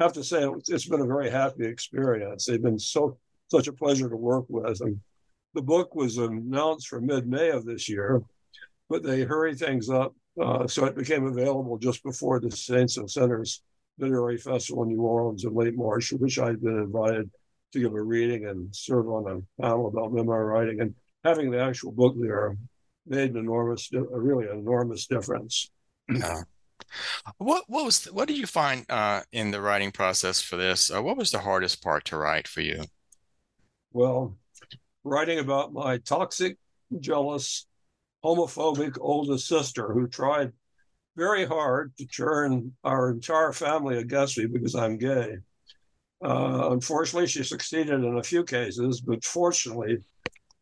have 0.02 0.12
to 0.14 0.24
say, 0.24 0.46
it's 0.68 0.88
been 0.88 1.00
a 1.00 1.06
very 1.06 1.30
happy 1.30 1.66
experience. 1.66 2.46
They've 2.46 2.62
been 2.62 2.78
so 2.78 3.18
such 3.50 3.68
a 3.68 3.72
pleasure 3.72 4.08
to 4.08 4.16
work 4.16 4.46
with. 4.48 4.80
And 4.80 5.00
the 5.54 5.62
book 5.62 5.94
was 5.94 6.18
announced 6.18 6.88
for 6.88 7.00
mid-May 7.00 7.50
of 7.50 7.64
this 7.64 7.88
year, 7.88 8.22
but 8.88 9.02
they 9.02 9.22
hurried 9.22 9.58
things 9.58 9.90
up 9.90 10.14
uh, 10.40 10.66
so 10.66 10.84
it 10.86 10.96
became 10.96 11.26
available 11.26 11.76
just 11.78 12.02
before 12.02 12.40
the 12.40 12.50
Saints 12.50 12.96
and 12.96 13.10
Sinners 13.10 13.62
Literary 13.98 14.38
Festival 14.38 14.84
in 14.84 14.90
New 14.90 15.02
Orleans 15.02 15.44
in 15.44 15.54
late 15.54 15.76
March, 15.76 16.12
which 16.12 16.38
I'd 16.38 16.62
been 16.62 16.78
invited 16.78 17.30
to 17.72 17.80
give 17.80 17.92
a 17.92 18.02
reading 18.02 18.46
and 18.46 18.74
serve 18.74 19.08
on 19.08 19.30
a 19.30 19.62
panel 19.62 19.88
about 19.88 20.12
memoir 20.12 20.46
writing. 20.46 20.80
And 20.80 20.94
having 21.24 21.50
the 21.50 21.62
actual 21.62 21.92
book 21.92 22.14
there 22.18 22.56
made 23.06 23.30
an 23.30 23.36
enormous, 23.36 23.90
a 23.92 24.00
really 24.00 24.48
enormous 24.48 25.06
difference. 25.06 25.70
Yeah. 26.08 26.42
What 27.38 27.64
what 27.68 27.84
was 27.84 28.04
what 28.06 28.28
did 28.28 28.36
you 28.36 28.46
find 28.46 28.84
uh, 28.90 29.22
in 29.30 29.50
the 29.50 29.60
writing 29.60 29.92
process 29.92 30.42
for 30.42 30.56
this? 30.56 30.90
Uh, 30.90 31.02
what 31.02 31.16
was 31.16 31.30
the 31.30 31.38
hardest 31.38 31.82
part 31.82 32.04
to 32.06 32.16
write 32.16 32.48
for 32.48 32.60
you? 32.60 32.84
Well, 33.92 34.36
writing 35.04 35.38
about 35.38 35.72
my 35.72 35.98
toxic, 35.98 36.56
jealous, 37.00 37.66
homophobic 38.24 38.96
oldest 39.00 39.48
sister 39.48 39.92
who 39.92 40.06
tried 40.06 40.52
very 41.16 41.44
hard 41.44 41.92
to 41.98 42.06
turn 42.06 42.72
our 42.84 43.10
entire 43.10 43.52
family 43.52 43.98
against 43.98 44.38
me 44.38 44.46
because 44.46 44.74
I'm 44.74 44.96
gay. 44.96 45.36
Uh, 46.24 46.68
unfortunately, 46.70 47.26
she 47.26 47.42
succeeded 47.42 48.04
in 48.04 48.16
a 48.16 48.22
few 48.22 48.44
cases, 48.44 49.00
but 49.00 49.24
fortunately, 49.24 49.98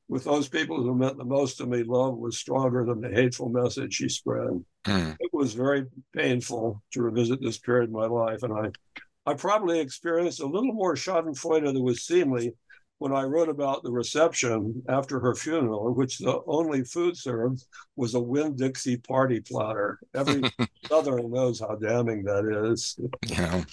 with 0.08 0.24
those 0.24 0.48
people 0.48 0.82
who 0.82 0.94
meant 0.94 1.18
the 1.18 1.24
most 1.24 1.58
to 1.58 1.66
me, 1.66 1.84
love 1.84 2.16
was 2.16 2.38
stronger 2.38 2.84
than 2.84 3.00
the 3.00 3.10
hateful 3.10 3.48
message 3.48 3.94
she 3.94 4.08
spread. 4.08 4.64
Mm. 4.86 5.16
It 5.20 5.30
was 5.32 5.52
very 5.54 5.86
painful 6.16 6.82
to 6.92 7.02
revisit 7.02 7.40
this 7.40 7.58
period 7.58 7.90
in 7.90 7.94
my 7.94 8.06
life, 8.06 8.42
and 8.42 8.52
I, 8.52 9.30
I 9.30 9.34
probably 9.34 9.78
experienced 9.78 10.40
a 10.40 10.46
little 10.46 10.72
more 10.72 10.94
Schadenfreude 10.94 11.64
than 11.64 11.82
was 11.82 12.02
seemly 12.02 12.54
when 13.00 13.14
I 13.14 13.22
wrote 13.22 13.48
about 13.48 13.82
the 13.82 13.90
reception 13.90 14.82
after 14.86 15.18
her 15.20 15.34
funeral, 15.34 15.88
in 15.88 15.94
which 15.94 16.18
the 16.18 16.42
only 16.46 16.84
food 16.84 17.16
served 17.16 17.64
was 17.96 18.14
a 18.14 18.20
Winn 18.20 18.54
Dixie 18.54 18.98
party 18.98 19.40
platter. 19.40 19.98
Every 20.14 20.42
Southerner 20.86 21.26
knows 21.26 21.60
how 21.60 21.76
damning 21.76 22.22
that 22.24 22.44
is. 22.70 23.00
Yeah, 23.26 23.64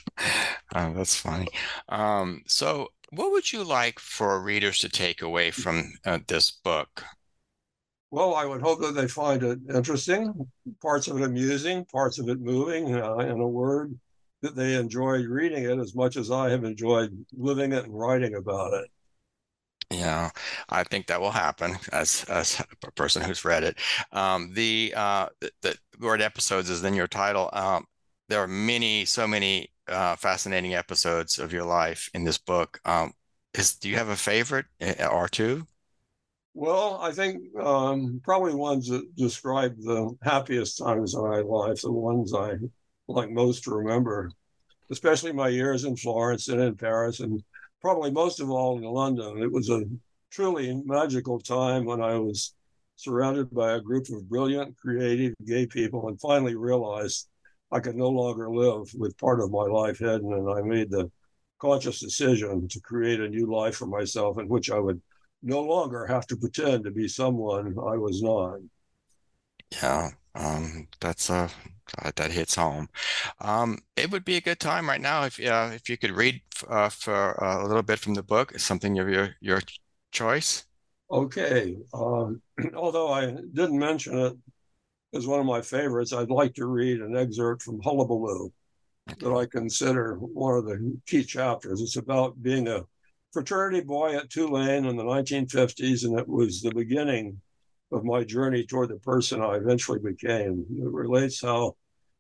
oh, 0.74 0.94
that's 0.94 1.18
funny. 1.18 1.50
Um, 1.90 2.44
so, 2.48 2.88
what 3.10 3.32
would 3.32 3.52
you 3.52 3.66
like 3.66 4.00
for 4.00 4.42
readers 4.42 4.80
to 4.80 4.90
take 4.90 5.22
away 5.22 5.52
from 5.52 5.92
uh, 6.06 6.20
this 6.28 6.50
book? 6.50 7.04
Well, 8.10 8.34
I 8.34 8.46
would 8.46 8.62
hope 8.62 8.80
that 8.80 8.96
they 8.96 9.10
find 9.10 9.44
it 9.44 9.60
interesting, 9.76 10.48
parts 10.82 11.10
of 11.10 11.18
it 11.18 11.24
amusing, 11.26 11.84
parts 11.92 12.18
of 12.18 12.30
it 12.30 12.40
moving, 12.40 12.96
uh, 12.96 13.18
in 13.18 13.42
a 13.42 13.48
word, 13.48 13.94
that 14.42 14.56
they 14.56 14.76
enjoy 14.76 15.24
reading 15.24 15.66
it 15.66 15.80
as 15.80 15.94
much 15.96 16.16
as 16.16 16.32
I 16.32 16.50
have 16.50 16.64
enjoyed 16.64 17.26
living 17.38 17.74
it 17.74 17.84
and 17.84 18.00
writing 18.00 18.36
about 18.36 18.74
it. 18.74 18.90
Yeah, 19.90 20.32
I 20.70 20.84
think 20.84 21.08
that 21.08 21.22
will 21.22 21.32
happen 21.32 21.78
as 21.94 22.26
as 22.26 22.62
a 22.84 22.92
person 22.92 23.22
who's 23.22 23.46
read 23.46 23.64
it. 23.64 23.78
Um, 24.12 24.54
the 24.54 24.94
uh, 24.96 25.28
the, 25.62 25.78
word 26.00 26.22
episodes 26.22 26.70
is 26.70 26.84
in 26.84 26.94
your 26.94 27.08
title. 27.08 27.50
Um, 27.54 27.86
there 28.30 28.42
are 28.42 28.48
many, 28.48 29.06
so 29.06 29.28
many 29.28 29.72
uh, 29.88 30.16
fascinating 30.16 30.74
episodes 30.76 31.40
of 31.40 31.54
your 31.54 31.64
life 31.64 32.10
in 32.14 32.24
this 32.26 32.38
book. 32.38 32.80
Um, 32.86 33.14
is 33.54 33.76
do 33.76 33.90
you 33.90 33.96
have 33.96 34.10
a 34.10 34.16
favorite 34.16 34.66
eh, 34.82 35.06
or 35.08 35.28
two? 35.28 35.66
Well, 36.54 37.00
I 37.02 37.12
think 37.12 37.44
um, 37.58 38.20
probably 38.24 38.56
ones 38.56 38.88
that 38.90 39.16
describe 39.16 39.78
the 39.78 40.18
happiest 40.24 40.80
times 40.80 41.16
of 41.16 41.24
my 41.24 41.40
life, 41.40 41.82
the 41.82 41.92
ones 41.92 42.34
I 42.34 42.56
like 43.08 43.30
most 43.30 43.64
to 43.66 43.72
remember, 43.72 44.32
especially 44.92 45.32
my 45.32 45.50
years 45.50 45.86
in 45.86 45.96
Florence 45.96 46.50
and 46.50 46.60
in 46.60 46.76
Paris 46.76 47.20
and 47.20 47.42
probably 47.82 48.12
most 48.12 48.40
of 48.40 48.50
all 48.50 48.78
in 48.78 48.84
London. 48.84 49.42
It 49.42 49.52
was 49.52 49.70
a 49.70 49.84
truly 50.32 50.82
magical 50.86 51.40
time 51.40 51.86
when 51.86 52.02
I 52.02 52.18
was 52.18 52.54
surrounded 52.96 53.52
by 53.52 53.74
a 53.74 53.82
group 53.82 54.10
of 54.10 54.28
brilliant, 54.28 54.76
creative, 54.78 55.34
gay 55.46 55.68
people 55.68 56.08
and 56.08 56.20
finally 56.20 56.56
realized 56.56 57.30
I 57.72 57.80
could 57.80 57.96
no 57.96 58.10
longer 58.10 58.50
live 58.50 58.92
with 58.96 59.18
part 59.18 59.40
of 59.40 59.52
my 59.52 59.64
life 59.64 60.00
hidden. 60.00 60.34
And 60.34 60.50
I 60.50 60.62
made 60.62 60.90
the 60.90 61.12
conscious 61.60 62.00
decision 62.00 62.68
to 62.68 62.80
create 62.82 63.20
a 63.20 63.30
new 63.30 63.52
life 63.52 63.76
for 63.76 63.88
myself 63.88 64.40
in 64.40 64.48
which 64.48 64.72
I 64.72 64.80
would 64.80 65.02
no 65.44 65.62
longer 65.62 66.06
have 66.06 66.26
to 66.28 66.38
pretend 66.38 66.84
to 66.84 66.92
be 66.92 67.08
someone 67.08 67.68
I 67.68 67.98
was 67.98 68.22
not. 68.22 68.60
Yeah, 69.72 70.12
um, 70.38 70.88
that's 71.00 71.30
a 71.30 71.50
uh, 72.00 72.12
that 72.16 72.32
hits 72.32 72.56
home. 72.56 72.90
Um, 73.40 73.80
it 73.96 74.12
would 74.12 74.26
be 74.26 74.36
a 74.36 74.42
good 74.42 74.60
time 74.60 74.90
right 74.90 75.02
now 75.02 75.24
if 75.24 75.40
uh, 75.40 75.72
if 75.74 75.90
you 75.90 75.98
could 75.98 76.12
read 76.12 76.42
uh, 76.68 76.90
for 76.90 77.42
uh, 77.44 77.64
a 77.64 77.68
little 77.68 77.84
bit 77.84 78.00
from 78.00 78.14
the 78.14 78.24
book, 78.24 78.58
something 78.60 79.00
of 79.00 79.10
your 79.10 79.36
your 79.42 79.62
choice. 80.12 80.66
Okay. 81.12 81.78
Um, 81.94 82.42
although 82.76 83.10
I 83.10 83.28
didn't 83.28 83.80
mention 83.80 84.18
it 84.18 84.34
as 85.14 85.28
one 85.28 85.40
of 85.40 85.46
my 85.46 85.62
favorites, 85.62 86.14
I'd 86.14 86.30
like 86.30 86.54
to 86.56 86.68
read 86.68 87.02
an 87.02 87.16
excerpt 87.16 87.64
from 87.64 87.80
Hullabaloo 87.82 88.52
that 89.20 89.34
I 89.34 89.46
consider 89.46 90.16
one 90.16 90.58
of 90.58 90.66
the 90.66 91.00
key 91.06 91.24
chapters. 91.24 91.82
It's 91.82 91.96
about 91.96 92.42
being 92.44 92.68
a 92.68 92.84
fraternity 93.32 93.82
boy 93.82 94.16
at 94.16 94.30
Tulane 94.30 94.86
in 94.86 94.98
the 94.98 95.04
1950s, 95.04 96.04
and 96.04 96.20
it 96.20 96.28
was 96.28 96.62
the 96.62 96.74
beginning 96.74 97.40
of 97.92 98.04
my 98.04 98.24
journey 98.24 98.66
toward 98.66 98.90
the 98.90 98.98
person 98.98 99.42
I 99.42 99.56
eventually 99.56 100.00
became. 100.00 100.66
It 100.78 100.92
relates 100.92 101.42
how, 101.42 101.76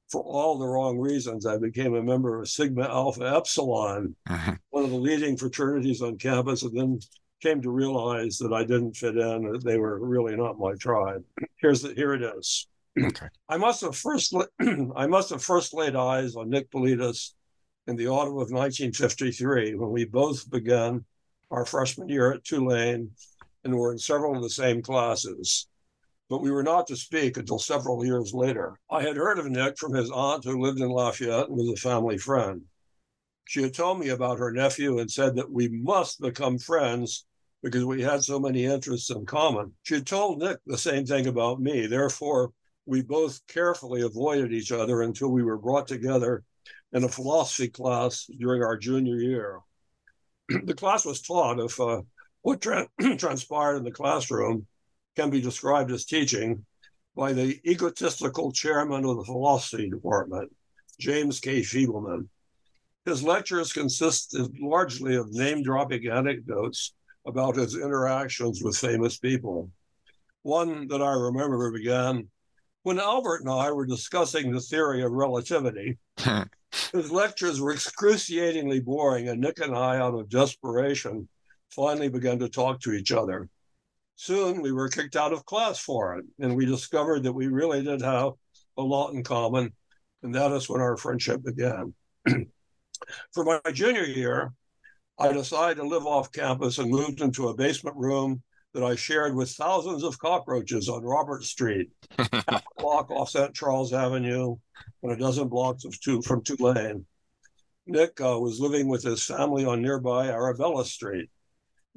for 0.09 0.21
all 0.23 0.57
the 0.57 0.67
wrong 0.67 0.97
reasons, 0.97 1.45
I 1.45 1.57
became 1.57 1.95
a 1.95 2.03
member 2.03 2.39
of 2.39 2.47
Sigma 2.47 2.83
Alpha 2.83 3.35
Epsilon, 3.35 4.15
uh-huh. 4.29 4.55
one 4.69 4.85
of 4.85 4.91
the 4.91 4.95
leading 4.95 5.37
fraternities 5.37 6.01
on 6.01 6.17
campus, 6.17 6.63
and 6.63 6.77
then 6.77 6.99
came 7.41 7.61
to 7.61 7.69
realize 7.69 8.37
that 8.37 8.53
I 8.53 8.63
didn't 8.63 8.95
fit 8.95 9.17
in, 9.17 9.51
that 9.51 9.63
they 9.63 9.77
were 9.77 9.99
really 9.99 10.35
not 10.35 10.57
my 10.57 10.73
tribe. 10.75 11.23
Here's 11.57 11.81
the, 11.81 11.93
here 11.93 12.13
it 12.13 12.23
is. 12.23 12.67
Okay. 12.99 13.27
I 13.47 13.57
must 13.57 13.81
have 13.81 13.95
first 13.95 14.33
I 14.95 15.05
must 15.05 15.29
have 15.29 15.43
first 15.43 15.73
laid 15.73 15.95
eyes 15.95 16.35
on 16.35 16.49
Nick 16.49 16.71
Polites 16.71 17.35
in 17.85 17.95
the 17.95 18.07
autumn 18.07 18.33
of 18.33 18.51
1953 18.51 19.75
when 19.75 19.91
we 19.91 20.05
both 20.05 20.49
began 20.49 21.05
our 21.51 21.63
freshman 21.63 22.09
year 22.09 22.33
at 22.33 22.43
Tulane 22.43 23.11
and 23.67 23.77
were 23.77 23.91
in 23.91 23.99
several 23.99 24.35
of 24.35 24.41
the 24.41 24.49
same 24.49 24.81
classes. 24.81 25.67
But 26.29 26.41
we 26.41 26.51
were 26.51 26.63
not 26.63 26.87
to 26.87 26.95
speak 26.95 27.37
until 27.37 27.59
several 27.59 28.05
years 28.05 28.33
later. 28.33 28.79
I 28.89 29.01
had 29.01 29.15
heard 29.15 29.39
of 29.39 29.49
Nick 29.49 29.77
from 29.77 29.93
his 29.93 30.11
aunt 30.11 30.43
who 30.43 30.61
lived 30.61 30.79
in 30.79 30.89
Lafayette 30.89 31.47
and 31.47 31.57
was 31.57 31.69
a 31.69 31.75
family 31.75 32.17
friend. 32.17 32.63
She 33.45 33.61
had 33.61 33.73
told 33.73 33.99
me 33.99 34.09
about 34.09 34.39
her 34.39 34.51
nephew 34.51 34.99
and 34.99 35.09
said 35.09 35.35
that 35.35 35.51
we 35.51 35.69
must 35.69 36.19
become 36.19 36.57
friends 36.57 37.25
because 37.63 37.85
we 37.85 38.01
had 38.01 38.23
so 38.23 38.39
many 38.39 38.65
interests 38.65 39.09
in 39.09 39.25
common. 39.25 39.73
She 39.83 39.95
had 39.95 40.07
told 40.07 40.39
Nick 40.39 40.59
the 40.65 40.77
same 40.77 41.05
thing 41.05 41.27
about 41.27 41.61
me. 41.61 41.87
Therefore, 41.87 42.51
we 42.85 43.01
both 43.01 43.45
carefully 43.47 44.01
avoided 44.01 44.51
each 44.51 44.71
other 44.71 45.01
until 45.01 45.29
we 45.29 45.43
were 45.43 45.57
brought 45.57 45.87
together 45.87 46.43
in 46.93 47.03
a 47.03 47.09
philosophy 47.09 47.69
class 47.69 48.25
during 48.37 48.63
our 48.63 48.77
junior 48.77 49.15
year. 49.15 49.59
the 50.63 50.73
class 50.73 51.05
was 51.05 51.21
taught 51.21 51.59
if 51.59 51.79
uh, 51.79 52.01
what 52.47 52.61
tra- 52.61 52.87
transpired 53.17 53.75
in 53.75 53.83
the 53.83 53.91
classroom 53.91 54.65
can 55.17 55.29
be 55.29 55.41
described 55.41 55.91
as 55.91 56.05
teaching 56.05 56.63
by 57.13 57.33
the 57.33 57.59
egotistical 57.69 58.53
chairman 58.53 59.03
of 59.03 59.17
the 59.17 59.25
philosophy 59.25 59.89
department. 59.89 60.49
James 60.97 61.41
K. 61.41 61.59
Feibleman. 61.59 62.29
His 63.03 63.21
lectures 63.21 63.73
consisted 63.73 64.57
largely 64.61 65.17
of 65.17 65.33
name 65.33 65.61
dropping 65.61 66.07
anecdotes 66.07 66.93
about 67.25 67.57
his 67.57 67.75
interactions 67.75 68.63
with 68.63 68.77
famous 68.77 69.17
people. 69.17 69.69
One 70.43 70.87
that 70.87 71.01
I 71.01 71.11
remember 71.15 71.69
began 71.69 72.29
when 72.83 72.97
Albert 72.97 73.41
and 73.41 73.49
I 73.49 73.73
were 73.73 73.85
discussing 73.85 74.53
the 74.53 74.61
theory 74.61 75.03
of 75.03 75.11
relativity. 75.11 75.97
his 76.93 77.11
lectures 77.11 77.59
were 77.59 77.73
excruciatingly 77.73 78.79
boring, 78.79 79.27
and 79.27 79.41
Nick 79.41 79.59
and 79.59 79.75
I, 79.75 79.97
out 79.97 80.13
of 80.13 80.29
desperation, 80.29 81.27
finally 81.69 82.09
began 82.09 82.39
to 82.39 82.49
talk 82.49 82.81
to 82.81 82.93
each 82.93 83.11
other. 83.11 83.49
Soon 84.15 84.61
we 84.61 84.71
were 84.71 84.89
kicked 84.89 85.15
out 85.15 85.33
of 85.33 85.45
class 85.45 85.79
for 85.79 86.17
it, 86.17 86.25
and 86.39 86.55
we 86.55 86.65
discovered 86.65 87.23
that 87.23 87.33
we 87.33 87.47
really 87.47 87.83
did 87.83 88.01
have 88.01 88.33
a 88.77 88.81
lot 88.81 89.13
in 89.13 89.23
common, 89.23 89.71
and 90.23 90.33
that 90.33 90.51
is 90.51 90.67
when 90.67 90.81
our 90.81 90.97
friendship 90.97 91.43
began. 91.43 91.93
for 93.33 93.43
my 93.43 93.59
junior 93.71 94.05
year, 94.05 94.53
I 95.19 95.31
decided 95.33 95.77
to 95.77 95.87
live 95.87 96.05
off 96.05 96.31
campus 96.31 96.77
and 96.77 96.89
moved 96.89 97.21
into 97.21 97.49
a 97.49 97.55
basement 97.55 97.95
room 97.95 98.41
that 98.73 98.83
I 98.83 98.95
shared 98.95 99.35
with 99.35 99.49
thousands 99.51 100.03
of 100.03 100.19
cockroaches 100.19 100.89
on 100.89 101.03
Robert 101.03 101.43
Street, 101.43 101.89
half 102.17 102.49
a 102.49 102.61
block 102.77 103.09
off 103.09 103.29
St. 103.29 103.53
Charles 103.53 103.93
Avenue, 103.93 104.55
and 105.01 105.11
a 105.11 105.17
dozen 105.17 105.47
blocks 105.47 105.85
of 105.85 105.99
two 105.99 106.21
from 106.21 106.43
Tulane. 106.43 107.05
Nick 107.87 108.19
uh, 108.21 108.37
was 108.39 108.59
living 108.59 108.87
with 108.87 109.03
his 109.03 109.23
family 109.23 109.65
on 109.65 109.81
nearby 109.81 110.27
Arabella 110.27 110.85
Street. 110.85 111.29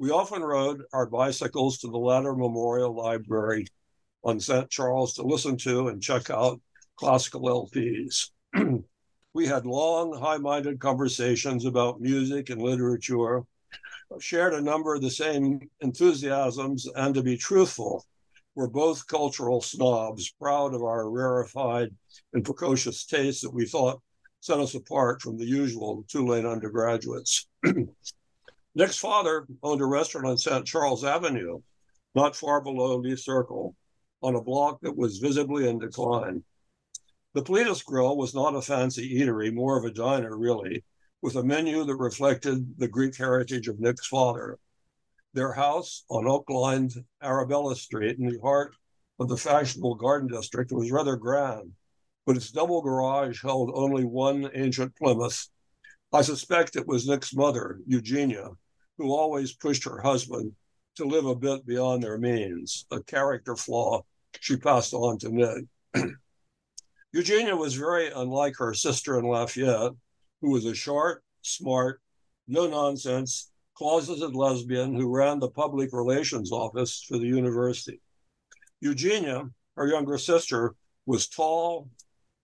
We 0.01 0.09
often 0.09 0.41
rode 0.41 0.81
our 0.93 1.05
bicycles 1.05 1.77
to 1.77 1.87
the 1.87 1.99
Latter 1.99 2.33
Memorial 2.33 2.91
Library 2.91 3.67
on 4.23 4.39
St. 4.39 4.67
Charles 4.67 5.13
to 5.13 5.21
listen 5.21 5.57
to 5.57 5.89
and 5.89 6.01
check 6.01 6.31
out 6.31 6.59
classical 6.95 7.41
LPs. 7.41 8.31
we 9.35 9.45
had 9.45 9.67
long, 9.67 10.19
high 10.19 10.39
minded 10.39 10.79
conversations 10.79 11.65
about 11.65 12.01
music 12.01 12.49
and 12.49 12.59
literature, 12.59 13.43
shared 14.19 14.55
a 14.55 14.61
number 14.61 14.95
of 14.95 15.03
the 15.03 15.11
same 15.11 15.69
enthusiasms, 15.81 16.87
and 16.95 17.13
to 17.13 17.21
be 17.21 17.37
truthful, 17.37 18.03
we're 18.55 18.69
both 18.69 19.05
cultural 19.05 19.61
snobs, 19.61 20.31
proud 20.41 20.73
of 20.73 20.81
our 20.81 21.11
rarefied 21.11 21.89
and 22.33 22.43
precocious 22.43 23.05
tastes 23.05 23.43
that 23.43 23.53
we 23.53 23.67
thought 23.67 24.01
set 24.39 24.59
us 24.59 24.73
apart 24.73 25.21
from 25.21 25.37
the 25.37 25.45
usual 25.45 26.03
Tulane 26.07 26.47
undergraduates. 26.47 27.47
Nick's 28.73 28.97
father 28.97 29.45
owned 29.63 29.81
a 29.81 29.85
restaurant 29.85 30.25
on 30.27 30.37
St. 30.37 30.65
Charles 30.65 31.03
Avenue, 31.03 31.61
not 32.15 32.37
far 32.37 32.61
below 32.61 32.95
Lee 32.95 33.17
Circle, 33.17 33.75
on 34.23 34.35
a 34.35 34.41
block 34.41 34.79
that 34.81 34.95
was 34.95 35.17
visibly 35.17 35.67
in 35.67 35.77
decline. 35.77 36.45
The 37.33 37.41
Pledis 37.41 37.83
Grill 37.83 38.15
was 38.15 38.33
not 38.33 38.55
a 38.55 38.61
fancy 38.61 39.19
eatery, 39.19 39.53
more 39.53 39.77
of 39.77 39.83
a 39.83 39.91
diner, 39.91 40.37
really, 40.37 40.85
with 41.21 41.35
a 41.35 41.43
menu 41.43 41.83
that 41.83 41.95
reflected 41.95 42.77
the 42.77 42.87
Greek 42.87 43.17
heritage 43.17 43.67
of 43.67 43.81
Nick's 43.81 44.07
father. 44.07 44.57
Their 45.33 45.51
house 45.51 46.05
on 46.09 46.25
oak 46.25 46.49
lined 46.49 46.93
Arabella 47.21 47.75
Street 47.75 48.19
in 48.19 48.29
the 48.29 48.39
heart 48.39 48.77
of 49.19 49.27
the 49.27 49.37
fashionable 49.37 49.95
garden 49.95 50.29
district 50.29 50.71
was 50.71 50.91
rather 50.91 51.17
grand, 51.17 51.73
but 52.25 52.37
its 52.37 52.51
double 52.51 52.81
garage 52.81 53.41
held 53.41 53.71
only 53.73 54.05
one 54.05 54.49
ancient 54.53 54.95
Plymouth 54.95 55.49
I 56.13 56.23
suspect 56.23 56.75
it 56.75 56.87
was 56.87 57.07
Nick's 57.07 57.33
mother, 57.33 57.79
Eugenia, 57.87 58.49
who 59.01 59.11
always 59.11 59.53
pushed 59.53 59.83
her 59.85 59.99
husband 59.99 60.53
to 60.95 61.05
live 61.05 61.25
a 61.25 61.35
bit 61.35 61.65
beyond 61.65 62.03
their 62.03 62.19
means, 62.19 62.85
a 62.91 63.01
character 63.01 63.55
flaw 63.55 64.03
she 64.39 64.57
passed 64.57 64.93
on 64.93 65.17
to 65.19 65.29
Nick. 65.29 65.65
Eugenia 67.13 67.55
was 67.55 67.73
very 67.73 68.11
unlike 68.11 68.53
her 68.57 68.73
sister 68.73 69.17
in 69.17 69.25
Lafayette, 69.25 69.93
who 70.41 70.51
was 70.51 70.65
a 70.65 70.75
short, 70.75 71.23
smart, 71.41 71.99
no 72.47 72.67
nonsense, 72.67 73.51
closeted 73.73 74.35
lesbian 74.35 74.95
who 74.95 75.09
ran 75.09 75.39
the 75.39 75.49
public 75.49 75.89
relations 75.91 76.51
office 76.51 77.03
for 77.07 77.17
the 77.17 77.25
university. 77.25 77.99
Eugenia, 78.81 79.49
her 79.75 79.87
younger 79.87 80.17
sister, 80.17 80.75
was 81.07 81.27
tall, 81.27 81.89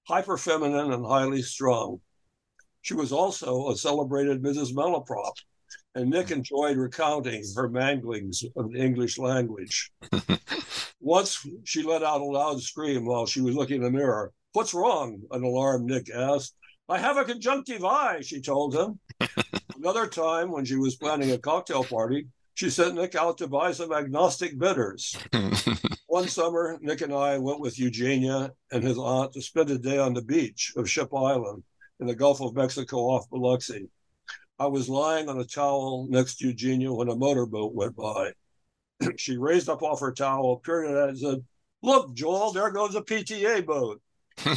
hyper 0.07 0.37
feminine, 0.37 0.91
and 0.91 1.05
highly 1.05 1.43
strung. 1.43 1.99
She 2.81 2.95
was 2.95 3.11
also 3.11 3.69
a 3.69 3.75
celebrated 3.75 4.41
Mrs. 4.41 4.73
Malaprop, 4.73 5.33
and 5.97 6.11
Nick 6.11 6.29
enjoyed 6.29 6.77
recounting 6.77 7.43
her 7.55 7.67
manglings 7.67 8.45
of 8.55 8.71
the 8.71 8.77
English 8.77 9.17
language. 9.17 9.91
Once 10.99 11.43
she 11.63 11.81
let 11.81 12.03
out 12.03 12.21
a 12.21 12.23
loud 12.23 12.61
scream 12.61 13.03
while 13.03 13.25
she 13.25 13.41
was 13.41 13.55
looking 13.55 13.77
in 13.77 13.83
the 13.83 13.89
mirror. 13.89 14.31
What's 14.53 14.75
wrong? 14.75 15.19
An 15.31 15.43
alarmed 15.43 15.85
Nick 15.85 16.11
asked. 16.13 16.55
I 16.87 16.99
have 16.99 17.17
a 17.17 17.25
conjunctive 17.25 17.83
eye, 17.83 18.21
she 18.21 18.41
told 18.41 18.75
him. 18.75 18.99
Another 19.75 20.05
time, 20.05 20.51
when 20.51 20.65
she 20.65 20.75
was 20.75 20.95
planning 20.95 21.31
a 21.31 21.37
cocktail 21.39 21.83
party, 21.83 22.27
she 22.53 22.69
sent 22.69 22.93
Nick 22.93 23.15
out 23.15 23.39
to 23.39 23.47
buy 23.47 23.71
some 23.71 23.91
agnostic 23.91 24.57
bitters. 24.59 25.17
One 26.07 26.27
summer, 26.27 26.77
Nick 26.79 27.01
and 27.01 27.13
I 27.13 27.39
went 27.39 27.59
with 27.59 27.79
Eugenia 27.79 28.51
and 28.71 28.83
his 28.83 28.99
aunt 28.99 29.33
to 29.33 29.41
spend 29.41 29.71
a 29.71 29.79
day 29.79 29.97
on 29.97 30.13
the 30.13 30.21
beach 30.21 30.73
of 30.77 30.89
Ship 30.89 31.11
Island 31.11 31.63
in 31.99 32.05
the 32.05 32.15
Gulf 32.15 32.39
of 32.39 32.55
Mexico 32.55 32.97
off 32.97 33.29
Biloxi. 33.31 33.89
I 34.59 34.65
was 34.67 34.89
lying 34.89 35.29
on 35.29 35.39
a 35.39 35.45
towel 35.45 36.07
next 36.09 36.37
to 36.37 36.47
Eugenia 36.47 36.91
when 36.91 37.09
a 37.09 37.15
motorboat 37.15 37.73
went 37.73 37.95
by. 37.95 38.31
she 39.17 39.37
raised 39.37 39.69
up 39.69 39.83
off 39.83 39.99
her 39.99 40.11
towel, 40.11 40.57
peered 40.57 40.89
at 40.89 41.03
it, 41.03 41.09
and 41.09 41.19
said, 41.19 41.45
Look, 41.83 42.13
Joel, 42.15 42.51
there 42.51 42.71
goes 42.71 42.95
a 42.95 43.01
PTA 43.01 43.65
boat. 43.65 44.01
a 44.45 44.49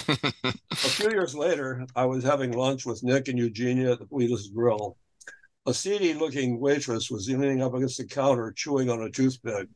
few 0.74 1.10
years 1.10 1.34
later, 1.34 1.86
I 1.94 2.06
was 2.06 2.24
having 2.24 2.52
lunch 2.52 2.86
with 2.86 3.02
Nick 3.02 3.28
and 3.28 3.38
Eugenia 3.38 3.92
at 3.92 3.98
the 3.98 4.06
Pledis 4.06 4.52
Grill. 4.54 4.96
A 5.66 5.74
seedy 5.74 6.14
looking 6.14 6.58
waitress 6.58 7.10
was 7.10 7.28
leaning 7.28 7.62
up 7.62 7.74
against 7.74 7.98
the 7.98 8.06
counter, 8.06 8.52
chewing 8.52 8.88
on 8.88 9.02
a 9.02 9.10
toothpick. 9.10 9.68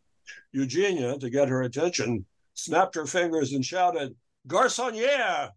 Eugenia, 0.52 1.18
to 1.18 1.28
get 1.28 1.48
her 1.48 1.62
attention, 1.62 2.24
snapped 2.54 2.94
her 2.94 3.06
fingers 3.06 3.52
and 3.52 3.64
shouted, 3.64 4.14
Garçonniere! 4.48 5.50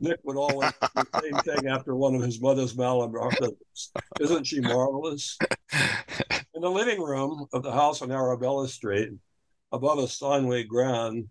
Nick 0.00 0.18
would 0.24 0.36
always 0.36 0.72
do 0.72 0.88
the 0.94 1.20
same 1.20 1.56
thing 1.56 1.68
after 1.68 1.94
one 1.94 2.14
of 2.14 2.22
his 2.22 2.40
mother's 2.40 2.74
malabarisms. 2.74 3.90
Isn't 4.20 4.46
she 4.46 4.60
marvelous? 4.60 5.38
In 6.54 6.60
the 6.60 6.70
living 6.70 7.00
room 7.00 7.46
of 7.52 7.62
the 7.62 7.72
house 7.72 8.02
on 8.02 8.10
Arabella 8.10 8.68
Street, 8.68 9.10
above 9.70 9.98
a 9.98 10.08
Steinway 10.08 10.64
grand, 10.64 11.28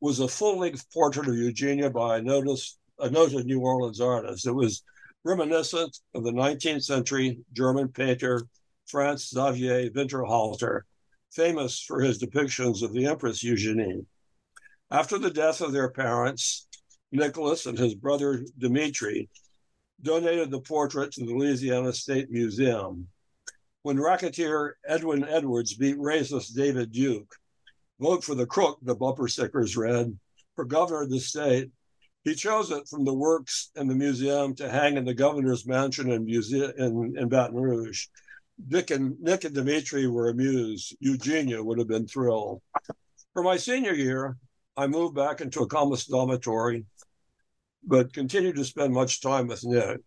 was 0.00 0.20
a 0.20 0.28
full-length 0.28 0.90
portrait 0.92 1.28
of 1.28 1.36
Eugenia 1.36 1.90
by 1.90 2.18
a, 2.18 2.22
noticed, 2.22 2.78
a 2.98 3.08
noted 3.10 3.46
New 3.46 3.60
Orleans 3.60 4.00
artist. 4.00 4.46
It 4.46 4.52
was 4.52 4.82
reminiscent 5.24 5.98
of 6.14 6.24
the 6.24 6.32
19th 6.32 6.84
century 6.84 7.38
German 7.52 7.88
painter 7.88 8.42
Franz 8.86 9.28
Xavier 9.28 9.88
Winterhalter, 9.90 10.82
famous 11.30 11.80
for 11.80 12.00
his 12.00 12.18
depictions 12.20 12.82
of 12.82 12.92
the 12.92 13.06
Empress 13.06 13.42
Eugenie. 13.42 14.04
After 14.90 15.18
the 15.18 15.30
death 15.30 15.60
of 15.60 15.72
their 15.72 15.90
parents, 15.90 16.66
Nicholas 17.12 17.66
and 17.66 17.78
his 17.78 17.94
brother 17.94 18.44
Dimitri 18.58 19.28
donated 20.02 20.50
the 20.50 20.60
portrait 20.60 21.12
to 21.12 21.24
the 21.24 21.34
Louisiana 21.34 21.92
State 21.92 22.30
Museum. 22.30 23.08
When 23.82 23.98
racketeer 23.98 24.76
Edwin 24.86 25.24
Edwards 25.24 25.74
beat 25.74 25.98
racist 25.98 26.54
David 26.54 26.92
Duke, 26.92 27.34
vote 27.98 28.22
for 28.22 28.34
the 28.34 28.46
crook, 28.46 28.78
the 28.82 28.94
bumper 28.94 29.28
stickers 29.28 29.76
read, 29.76 30.18
for 30.54 30.64
governor 30.64 31.02
of 31.02 31.10
the 31.10 31.18
state, 31.18 31.70
he 32.24 32.34
chose 32.34 32.70
it 32.70 32.86
from 32.86 33.04
the 33.04 33.14
works 33.14 33.70
in 33.76 33.88
the 33.88 33.94
museum 33.94 34.54
to 34.56 34.68
hang 34.68 34.96
in 34.96 35.04
the 35.04 35.14
governor's 35.14 35.66
mansion 35.66 36.10
in, 36.10 36.24
museum, 36.24 36.72
in, 36.76 37.14
in 37.16 37.28
Baton 37.28 37.56
Rouge. 37.56 38.06
Nick 38.68 38.90
and, 38.90 39.18
Nick 39.20 39.44
and 39.44 39.54
Dimitri 39.54 40.06
were 40.06 40.28
amused. 40.28 40.94
Eugenia 41.00 41.62
would 41.62 41.78
have 41.78 41.88
been 41.88 42.06
thrilled. 42.06 42.60
For 43.32 43.42
my 43.42 43.56
senior 43.56 43.94
year, 43.94 44.36
I 44.76 44.86
moved 44.86 45.14
back 45.14 45.40
into 45.40 45.60
a 45.60 45.66
Commons 45.66 46.04
dormitory 46.04 46.84
but 47.82 48.12
continued 48.12 48.56
to 48.56 48.64
spend 48.64 48.92
much 48.92 49.20
time 49.20 49.46
with 49.46 49.64
Nick. 49.64 50.00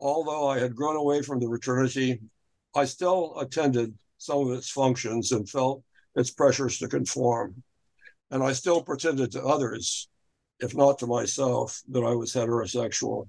Although 0.00 0.46
I 0.46 0.58
had 0.58 0.76
grown 0.76 0.96
away 0.96 1.22
from 1.22 1.40
the 1.40 1.46
fraternity, 1.46 2.20
I 2.74 2.84
still 2.84 3.38
attended 3.38 3.94
some 4.18 4.46
of 4.46 4.56
its 4.56 4.70
functions 4.70 5.32
and 5.32 5.48
felt 5.48 5.82
its 6.14 6.30
pressures 6.30 6.78
to 6.78 6.88
conform. 6.88 7.62
And 8.30 8.42
I 8.42 8.52
still 8.52 8.82
pretended 8.82 9.32
to 9.32 9.44
others, 9.44 10.08
if 10.60 10.74
not 10.74 10.98
to 10.98 11.06
myself, 11.06 11.82
that 11.88 12.04
I 12.04 12.14
was 12.14 12.32
heterosexual. 12.32 13.28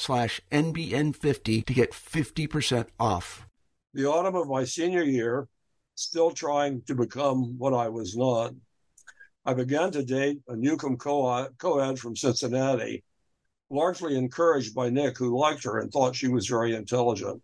slash 0.00 0.40
NBN50 0.50 1.66
to 1.66 1.74
get 1.74 1.92
50% 1.92 2.86
off. 2.98 3.46
The 3.92 4.06
autumn 4.06 4.34
of 4.34 4.48
my 4.48 4.64
senior 4.64 5.02
year, 5.02 5.46
still 5.94 6.30
trying 6.30 6.82
to 6.86 6.94
become 6.94 7.58
what 7.58 7.74
I 7.74 7.88
was 7.88 8.16
not, 8.16 8.52
I 9.44 9.54
began 9.54 9.90
to 9.92 10.04
date 10.04 10.40
a 10.48 10.56
Newcomb 10.56 10.96
co-ed 10.96 11.98
from 11.98 12.16
Cincinnati, 12.16 13.04
largely 13.68 14.16
encouraged 14.16 14.74
by 14.74 14.90
Nick, 14.90 15.18
who 15.18 15.38
liked 15.38 15.64
her 15.64 15.78
and 15.78 15.92
thought 15.92 16.16
she 16.16 16.28
was 16.28 16.46
very 16.46 16.74
intelligent. 16.74 17.42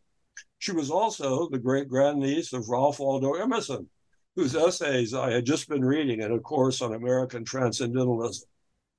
She 0.58 0.72
was 0.72 0.90
also 0.90 1.48
the 1.48 1.58
great 1.58 1.88
grandniece 1.88 2.52
of 2.52 2.68
Ralph 2.68 3.00
Waldo 3.00 3.34
Emerson, 3.34 3.88
whose 4.34 4.56
essays 4.56 5.14
I 5.14 5.30
had 5.30 5.44
just 5.44 5.68
been 5.68 5.84
reading 5.84 6.20
in 6.20 6.32
a 6.32 6.40
course 6.40 6.80
on 6.80 6.94
American 6.94 7.44
Transcendentalism. 7.44 8.48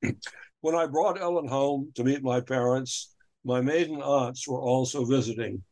when 0.61 0.75
I 0.75 0.85
brought 0.85 1.19
Ellen 1.19 1.47
home 1.47 1.91
to 1.95 2.03
meet 2.03 2.23
my 2.23 2.41
parents, 2.41 3.15
my 3.47 3.61
maiden 3.61 4.01
aunts 4.01 4.45
were 4.45 4.59
also 4.59 5.05
visiting, 5.05 5.63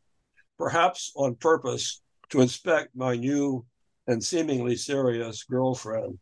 perhaps 0.56 1.12
on 1.14 1.34
purpose 1.34 2.00
to 2.30 2.40
inspect 2.40 2.96
my 2.96 3.14
new 3.14 3.66
and 4.06 4.24
seemingly 4.24 4.74
serious 4.74 5.44
girlfriend. 5.44 6.18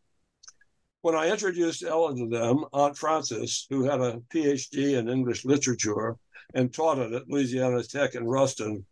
When 1.02 1.14
I 1.14 1.30
introduced 1.30 1.84
Ellen 1.84 2.16
to 2.18 2.28
them, 2.28 2.64
Aunt 2.72 2.98
Frances, 2.98 3.68
who 3.70 3.84
had 3.84 4.00
a 4.00 4.20
PhD 4.34 4.98
in 4.98 5.08
English 5.08 5.44
literature 5.44 6.16
and 6.54 6.74
taught 6.74 6.98
it 6.98 7.12
at 7.12 7.28
Louisiana 7.28 7.84
Tech 7.84 8.16
in 8.16 8.24
Ruston, 8.24 8.84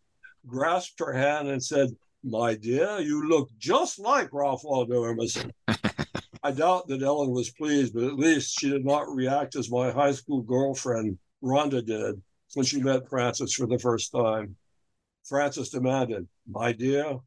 grasped 0.47 1.01
her 1.01 1.13
hand 1.13 1.49
and 1.49 1.63
said, 1.63 1.89
My 2.23 2.55
dear, 2.55 3.01
you 3.01 3.29
look 3.29 3.51
just 3.59 3.99
like 3.99 4.33
Ralph 4.33 4.63
Waldo 4.63 5.03
Emerson. 5.03 5.53
I 6.45 6.53
doubt 6.53 6.87
that 6.89 7.03
Ellen 7.03 7.33
was 7.33 7.51
pleased, 7.51 7.93
but 7.93 8.05
at 8.05 8.15
least 8.15 8.57
she 8.61 8.71
did 8.71 8.85
not 8.85 9.13
react 9.13 9.57
as 9.57 9.69
my 9.69 9.91
high 9.91 10.13
school 10.13 10.43
girlfriend, 10.43 11.19
Rhonda, 11.43 11.85
did 11.85 12.23
when 12.55 12.67
she 12.67 12.81
met 12.81 13.09
Frances 13.09 13.55
for 13.55 13.67
the 13.67 13.79
first 13.79 14.13
time. 14.13 14.57
Frances 15.25 15.71
demanded, 15.71 16.29
My 16.47 16.73
dear, 16.73 17.19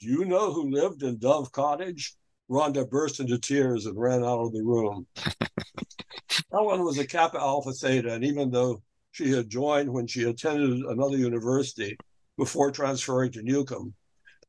do 0.00 0.06
you 0.06 0.24
know 0.24 0.52
who 0.52 0.70
lived 0.70 1.02
in 1.02 1.18
Dove 1.18 1.52
Cottage? 1.52 2.14
Rhonda 2.50 2.88
burst 2.88 3.20
into 3.20 3.38
tears 3.38 3.86
and 3.86 3.98
ran 3.98 4.24
out 4.24 4.40
of 4.40 4.52
the 4.52 4.62
room. 4.62 5.06
Ellen 6.52 6.84
was 6.84 6.98
a 6.98 7.06
Kappa 7.06 7.38
Alpha 7.38 7.72
Theta, 7.72 8.12
and 8.12 8.24
even 8.24 8.50
though 8.50 8.82
she 9.12 9.30
had 9.30 9.48
joined 9.48 9.90
when 9.90 10.06
she 10.06 10.24
attended 10.24 10.82
another 10.84 11.16
university 11.16 11.96
before 12.36 12.70
transferring 12.70 13.32
to 13.32 13.42
Newcomb, 13.42 13.94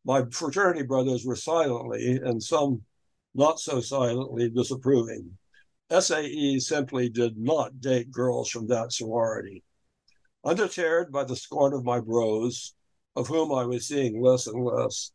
my 0.06 0.24
fraternity 0.32 0.84
brothers 0.84 1.26
were 1.26 1.36
silently, 1.36 2.17
and 2.17 2.41
some 2.41 2.82
not 3.36 3.60
so 3.60 3.80
silently, 3.80 4.50
disapproving. 4.50 5.38
SAE 5.98 6.60
simply 6.60 7.10
did 7.10 7.38
not 7.38 7.80
date 7.80 8.12
girls 8.12 8.50
from 8.50 8.67
that 8.67 8.91
sorority. 8.91 9.63
Undeterred 10.45 11.12
by 11.12 11.23
the 11.23 11.36
scorn 11.36 11.73
of 11.73 11.86
my 11.86 11.99
bros, 11.99 12.73
of 13.15 13.27
whom 13.27 13.51
I 13.51 13.65
was 13.65 13.88
seeing 13.88 14.21
less 14.21 14.47
and 14.47 14.63
less, 14.63 15.12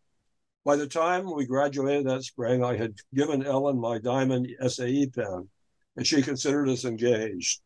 by 0.64 0.77
the 0.77 0.87
time 0.87 1.35
we 1.35 1.47
graduated 1.47 2.07
that 2.07 2.25
spring, 2.25 2.62
I 2.62 2.77
had 2.77 2.95
given 3.14 3.43
Ellen 3.43 3.81
my 3.81 3.99
diamond 3.99 4.49
SAE 4.67 5.07
pen, 5.07 5.49
and 5.97 6.07
she 6.07 6.21
considered 6.21 6.69
us 6.69 6.85
engaged. 6.85 7.62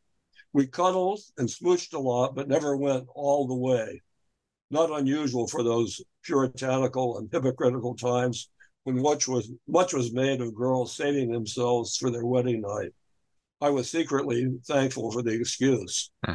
We 0.52 0.68
cuddled 0.68 1.20
and 1.36 1.48
smooched 1.48 1.94
a 1.94 1.98
lot, 1.98 2.36
but 2.36 2.46
never 2.46 2.76
went 2.76 3.08
all 3.14 3.48
the 3.48 3.56
way. 3.56 4.02
Not 4.70 4.90
unusual 4.90 5.48
for 5.48 5.62
those 5.62 6.00
puritanical 6.22 7.18
and 7.18 7.28
hypocritical 7.32 7.96
times 7.96 8.48
when 8.84 9.02
much 9.02 9.26
was 9.26 9.50
much 9.66 9.92
was 9.92 10.12
made 10.12 10.40
of 10.40 10.54
girls 10.54 10.94
saving 10.94 11.32
themselves 11.32 11.96
for 11.96 12.10
their 12.10 12.24
wedding 12.24 12.60
night. 12.60 12.92
I 13.60 13.70
was 13.70 13.90
secretly 13.90 14.48
thankful 14.64 15.10
for 15.10 15.22
the 15.22 15.32
excuse. 15.32 16.10
Hmm. 16.24 16.34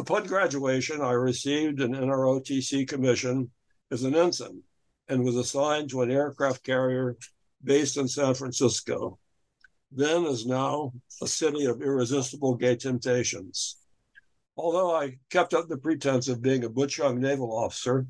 Upon 0.00 0.26
graduation, 0.26 1.02
I 1.02 1.12
received 1.12 1.82
an 1.82 1.92
NROTC 1.92 2.88
commission 2.88 3.50
as 3.90 4.02
an 4.02 4.16
ensign 4.16 4.62
and 5.08 5.22
was 5.22 5.36
assigned 5.36 5.90
to 5.90 6.00
an 6.00 6.10
aircraft 6.10 6.64
carrier 6.64 7.18
based 7.62 7.98
in 7.98 8.08
San 8.08 8.32
Francisco, 8.32 9.18
then 9.92 10.24
as 10.24 10.46
now 10.46 10.94
a 11.20 11.26
city 11.26 11.66
of 11.66 11.82
irresistible 11.82 12.54
gay 12.54 12.76
temptations. 12.76 13.76
Although 14.56 14.96
I 14.96 15.18
kept 15.28 15.52
up 15.52 15.68
the 15.68 15.76
pretense 15.76 16.28
of 16.28 16.40
being 16.40 16.64
a 16.64 16.70
butch 16.70 16.96
young 16.96 17.20
naval 17.20 17.54
officer, 17.54 18.06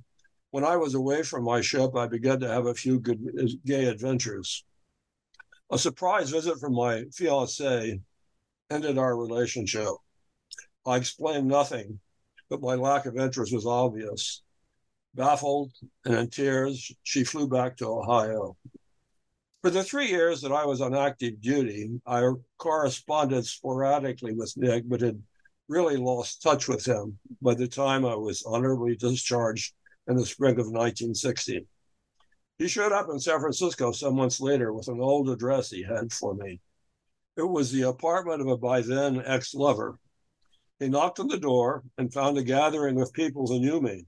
when 0.53 0.63
I 0.63 0.77
was 0.77 0.95
away 0.95 1.25
from 1.25 1.43
my 1.43 1.61
ship, 1.61 1.97
I 1.97 2.07
began 2.07 2.39
to 2.39 2.49
have 2.49 2.67
a 2.67 2.75
few 2.75 3.01
good 3.01 3.21
gay 3.67 3.87
adventures. 3.87 4.65
A 5.73 5.77
surprise 5.77 6.31
visit 6.31 6.61
from 6.61 6.75
my 6.75 7.07
fiancee 7.13 8.01
ended 8.71 8.97
our 8.97 9.17
relationship. 9.17 9.95
I 10.87 10.97
explained 10.97 11.47
nothing, 11.47 12.01
but 12.49 12.61
my 12.61 12.75
lack 12.75 13.07
of 13.07 13.17
interest 13.17 13.53
was 13.53 13.67
obvious. 13.67 14.43
Baffled 15.15 15.73
and 16.05 16.15
in 16.15 16.31
tears, 16.31 16.93
she 17.03 17.25
flew 17.25 17.49
back 17.49 17.77
to 17.79 17.87
Ohio. 17.87 18.57
For 19.63 19.71
the 19.71 19.85
three 19.85 20.09
years 20.09 20.41
that 20.41 20.53
I 20.53 20.65
was 20.65 20.81
on 20.81 20.95
active 20.95 21.41
duty, 21.41 22.01
I 22.07 22.31
corresponded 22.59 23.45
sporadically 23.45 24.33
with 24.33 24.57
Nick, 24.57 24.89
but 24.89 25.03
had 25.03 25.23
really 25.69 25.97
lost 25.97 26.43
touch 26.43 26.67
with 26.67 26.85
him 26.85 27.19
by 27.43 27.55
the 27.55 27.69
time 27.69 28.05
I 28.05 28.15
was 28.15 28.43
honorably 28.45 28.97
discharged 28.97 29.75
in 30.09 30.17
the 30.17 30.27
spring 30.27 30.55
of 30.55 30.67
1960. 30.67 31.67
He 32.59 32.69
showed 32.69 32.93
up 32.93 33.09
in 33.09 33.21
San 33.21 33.39
Francisco 33.39 33.93
some 33.93 34.17
months 34.17 34.41
later 34.41 34.73
with 34.73 34.89
an 34.89 35.01
old 35.01 35.31
address 35.31 35.71
he 35.71 35.83
had 35.83 36.13
for 36.13 36.35
me. 36.35 36.61
It 37.37 37.49
was 37.49 37.71
the 37.71 37.83
apartment 37.83 38.41
of 38.41 38.49
a 38.49 38.57
by 38.57 38.81
then 38.81 39.23
ex 39.25 39.55
lover. 39.55 39.99
He 40.81 40.89
knocked 40.89 41.21
on 41.21 41.29
the 41.29 41.39
door 41.39 41.85
and 41.99 42.13
found 42.13 42.37
a 42.39 42.43
gathering 42.43 43.01
of 43.01 43.13
people 43.13 43.47
who 43.47 43.61
knew 43.61 43.81
me 43.81 44.07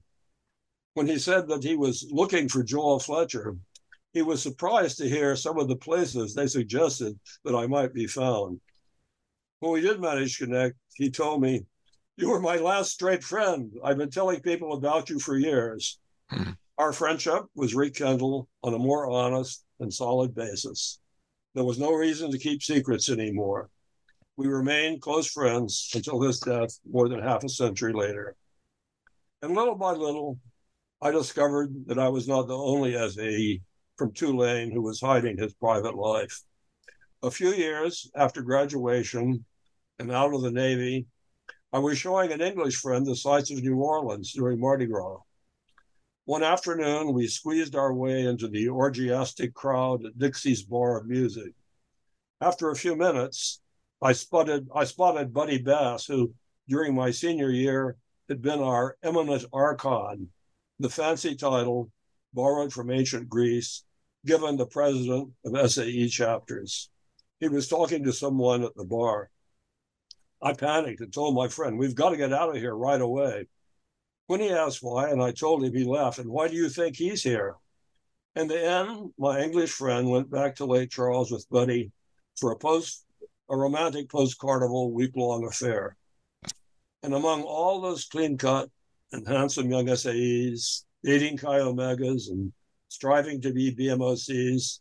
when 0.93 1.07
he 1.07 1.17
said 1.17 1.47
that 1.47 1.63
he 1.63 1.75
was 1.75 2.07
looking 2.11 2.47
for 2.47 2.63
Joel 2.63 2.99
Fletcher, 2.99 3.57
he 4.13 4.21
was 4.21 4.41
surprised 4.41 4.97
to 4.99 5.09
hear 5.09 5.35
some 5.35 5.57
of 5.57 5.67
the 5.67 5.75
places 5.75 6.33
they 6.33 6.47
suggested 6.47 7.19
that 7.43 7.55
I 7.55 7.65
might 7.65 7.93
be 7.93 8.05
found. 8.05 8.61
When 9.59 9.71
we 9.71 9.81
did 9.81 9.99
manage 9.99 10.37
to 10.37 10.45
connect, 10.45 10.75
he 10.95 11.09
told 11.09 11.41
me, 11.41 11.65
You 12.17 12.29
were 12.29 12.39
my 12.39 12.57
last 12.57 12.91
straight 12.91 13.23
friend. 13.23 13.73
I've 13.83 13.97
been 13.97 14.11
telling 14.11 14.41
people 14.41 14.73
about 14.73 15.09
you 15.09 15.19
for 15.19 15.37
years. 15.37 15.99
Hmm. 16.29 16.51
Our 16.77 16.93
friendship 16.93 17.45
was 17.55 17.75
rekindled 17.75 18.47
on 18.63 18.73
a 18.73 18.79
more 18.79 19.09
honest 19.09 19.63
and 19.79 19.91
solid 19.91 20.35
basis. 20.35 20.99
There 21.55 21.63
was 21.63 21.79
no 21.79 21.93
reason 21.93 22.31
to 22.31 22.39
keep 22.39 22.61
secrets 22.61 23.09
anymore. 23.09 23.69
We 24.35 24.47
remained 24.47 25.01
close 25.01 25.27
friends 25.27 25.91
until 25.93 26.21
his 26.21 26.39
death 26.39 26.79
more 26.89 27.07
than 27.07 27.21
half 27.21 27.43
a 27.43 27.49
century 27.49 27.93
later. 27.93 28.35
And 29.41 29.53
little 29.53 29.75
by 29.75 29.91
little, 29.91 30.39
I 31.01 31.11
discovered 31.11 31.85
that 31.87 31.99
I 31.99 32.09
was 32.09 32.27
not 32.27 32.47
the 32.47 32.57
only 32.57 32.93
SAE 32.93 33.61
from 33.97 34.13
Tulane 34.13 34.71
who 34.71 34.81
was 34.81 35.01
hiding 35.01 35.37
his 35.37 35.53
private 35.53 35.95
life. 35.95 36.41
A 37.21 37.29
few 37.29 37.53
years 37.53 38.09
after 38.15 38.41
graduation 38.41 39.45
and 39.99 40.11
out 40.11 40.33
of 40.33 40.41
the 40.41 40.51
Navy, 40.51 41.05
I 41.71 41.79
was 41.79 41.97
showing 41.97 42.31
an 42.31 42.41
English 42.41 42.77
friend 42.77 43.05
the 43.05 43.15
sights 43.15 43.51
of 43.51 43.61
New 43.61 43.77
Orleans 43.77 44.33
during 44.33 44.59
Mardi 44.59 44.85
Gras. 44.85 45.17
One 46.25 46.43
afternoon, 46.43 47.13
we 47.13 47.27
squeezed 47.27 47.75
our 47.75 47.93
way 47.93 48.25
into 48.25 48.47
the 48.47 48.69
orgiastic 48.69 49.53
crowd 49.53 50.05
at 50.05 50.17
Dixie's 50.17 50.63
Bar 50.63 50.99
of 50.99 51.07
Music. 51.07 51.53
After 52.39 52.69
a 52.69 52.75
few 52.75 52.95
minutes, 52.95 53.59
I 54.03 54.11
spotted, 54.11 54.67
I 54.75 54.83
spotted 54.83 55.33
Buddy 55.33 55.59
Bass, 55.59 56.05
who 56.05 56.33
during 56.67 56.93
my 56.93 57.11
senior 57.11 57.49
year 57.49 57.95
had 58.27 58.41
been 58.41 58.59
our 58.59 58.97
eminent 59.01 59.45
archon 59.53 60.29
the 60.79 60.89
fancy 60.89 61.35
title 61.35 61.89
borrowed 62.33 62.73
from 62.73 62.91
ancient 62.91 63.29
Greece, 63.29 63.83
given 64.25 64.57
the 64.57 64.65
president 64.65 65.31
of 65.45 65.71
SAE 65.71 66.09
chapters. 66.09 66.89
He 67.39 67.47
was 67.47 67.69
talking 67.69 68.03
to 68.03 68.11
someone 68.11 68.63
at 68.63 68.75
the 68.75 68.83
bar. 68.83 69.29
I 70.41 70.51
panicked 70.51 70.99
and 70.99 71.13
told 71.13 71.35
my 71.35 71.47
friend, 71.47 71.77
We've 71.77 71.95
got 71.95 72.09
to 72.09 72.17
get 72.17 72.33
out 72.33 72.49
of 72.49 72.55
here 72.55 72.75
right 72.75 72.99
away. 72.99 73.47
When 74.27 74.41
he 74.41 74.49
asked 74.49 74.83
why, 74.83 75.09
and 75.09 75.23
I 75.23 75.31
told 75.31 75.63
him, 75.63 75.73
he 75.73 75.85
laughed. 75.85 76.19
And 76.19 76.29
why 76.29 76.49
do 76.49 76.55
you 76.55 76.67
think 76.67 76.97
he's 76.97 77.23
here? 77.23 77.55
In 78.35 78.47
the 78.47 78.61
end, 78.61 79.13
my 79.17 79.41
English 79.41 79.71
friend 79.71 80.09
went 80.09 80.29
back 80.29 80.55
to 80.55 80.65
Lake 80.65 80.89
Charles 80.89 81.31
with 81.31 81.49
Buddy 81.49 81.91
for 82.35 82.51
a 82.51 82.57
post, 82.57 83.05
a 83.49 83.57
romantic 83.57 84.09
post 84.09 84.37
carnival 84.37 84.91
week 84.91 85.11
long 85.15 85.45
affair. 85.45 85.95
And 87.01 87.13
among 87.13 87.43
all 87.43 87.81
those 87.81 88.05
clean 88.05 88.37
cut 88.37 88.69
and 89.11 89.27
handsome 89.27 89.69
young 89.69 89.87
SAEs, 89.87 90.85
dating 91.03 91.37
Chi 91.37 91.59
Omegas 91.59 92.29
and 92.29 92.53
striving 92.87 93.41
to 93.41 93.51
be 93.51 93.75
BMOCs, 93.75 94.79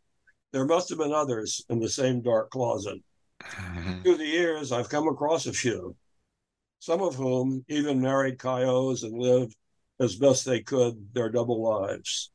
there 0.53 0.66
must 0.66 0.88
have 0.90 0.98
been 0.98 1.12
others 1.12 1.64
in 1.68 1.81
the 1.81 1.88
same 1.88 2.22
dark 2.22 2.51
closet. 2.51 2.98
Mm-hmm. 3.42 4.01
Through 4.03 4.18
the 4.18 4.27
years, 4.27 4.70
I've 4.70 4.88
come 4.88 5.09
across 5.09 5.46
a 5.46 5.53
few, 5.53 5.96
some 6.79 7.03
of 7.03 7.14
whom 7.14 7.64
even 7.68 8.01
married 8.01 8.40
Chios 8.40 9.03
and 9.03 9.18
lived 9.18 9.57
as 9.98 10.16
best 10.16 10.44
they 10.44 10.61
could 10.61 10.94
their 11.14 11.31
double 11.31 11.62
lives. 11.62 12.31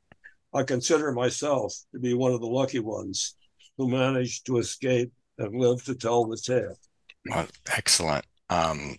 I 0.54 0.63
consider 0.63 1.12
myself 1.12 1.74
to 1.94 2.00
be 2.00 2.13
one 2.13 2.32
of 2.32 2.42
the 2.42 2.48
lucky 2.48 2.80
ones 2.80 3.36
who 3.78 3.90
managed 3.90 4.46
to 4.48 4.58
escape 4.58 5.12
and 5.38 5.60
live 5.60 5.84
to 5.86 5.95
tell 5.95 6.26
the 6.26 6.38
tale. 6.38 6.78
Well, 7.30 7.47
excellent. 7.76 8.26
Um, 8.50 8.97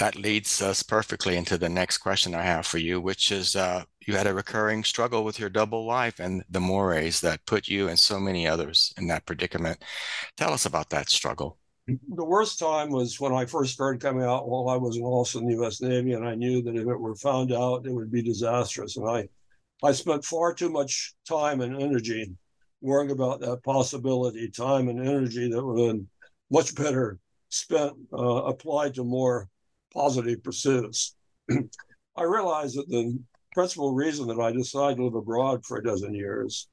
that 0.00 0.16
leads 0.16 0.62
us 0.62 0.82
perfectly 0.82 1.36
into 1.36 1.58
the 1.58 1.68
next 1.68 1.98
question 1.98 2.34
I 2.34 2.42
have 2.42 2.66
for 2.66 2.78
you, 2.78 3.00
which 3.00 3.30
is 3.30 3.54
uh, 3.54 3.84
you 4.06 4.14
had 4.14 4.26
a 4.26 4.34
recurring 4.34 4.82
struggle 4.82 5.24
with 5.24 5.38
your 5.38 5.50
double 5.50 5.84
life 5.84 6.20
and 6.20 6.42
the 6.48 6.58
mores 6.58 7.20
that 7.20 7.44
put 7.46 7.68
you 7.68 7.88
and 7.88 7.98
so 7.98 8.18
many 8.18 8.48
others 8.48 8.94
in 8.96 9.06
that 9.08 9.26
predicament. 9.26 9.84
Tell 10.38 10.54
us 10.54 10.64
about 10.64 10.88
that 10.90 11.10
struggle. 11.10 11.58
The 11.86 12.24
worst 12.24 12.58
time 12.58 12.90
was 12.90 13.20
when 13.20 13.34
I 13.34 13.44
first 13.44 13.74
started 13.74 14.00
coming 14.00 14.24
out 14.24 14.48
while 14.48 14.68
I 14.68 14.76
was 14.76 14.98
officer 14.98 15.40
in 15.40 15.46
the 15.46 15.54
U.S. 15.54 15.82
Navy, 15.82 16.12
and 16.14 16.26
I 16.26 16.34
knew 16.34 16.62
that 16.62 16.76
if 16.76 16.86
it 16.86 17.00
were 17.00 17.16
found 17.16 17.52
out, 17.52 17.84
it 17.84 17.92
would 17.92 18.12
be 18.12 18.22
disastrous. 18.22 18.96
And 18.96 19.08
I, 19.08 19.28
I 19.82 19.92
spent 19.92 20.24
far 20.24 20.54
too 20.54 20.70
much 20.70 21.14
time 21.28 21.60
and 21.60 21.80
energy 21.80 22.32
worrying 22.80 23.10
about 23.10 23.40
that 23.40 23.62
possibility, 23.62 24.48
time 24.50 24.88
and 24.88 25.00
energy 25.00 25.50
that 25.50 25.64
would 25.64 25.78
have 25.78 25.88
been 25.88 26.08
much 26.50 26.74
better 26.74 27.18
spent 27.48 27.92
uh, 28.12 28.44
applied 28.44 28.94
to 28.94 29.04
more 29.04 29.48
positive 29.92 30.42
pursuits. 30.42 31.14
I 31.50 32.22
realized 32.22 32.76
that 32.76 32.88
the 32.88 33.18
principal 33.52 33.92
reason 33.92 34.28
that 34.28 34.40
I 34.40 34.52
decided 34.52 34.96
to 34.96 35.04
live 35.04 35.14
abroad 35.14 35.64
for 35.64 35.78
a 35.78 35.82
dozen 35.82 36.14
years 36.14 36.68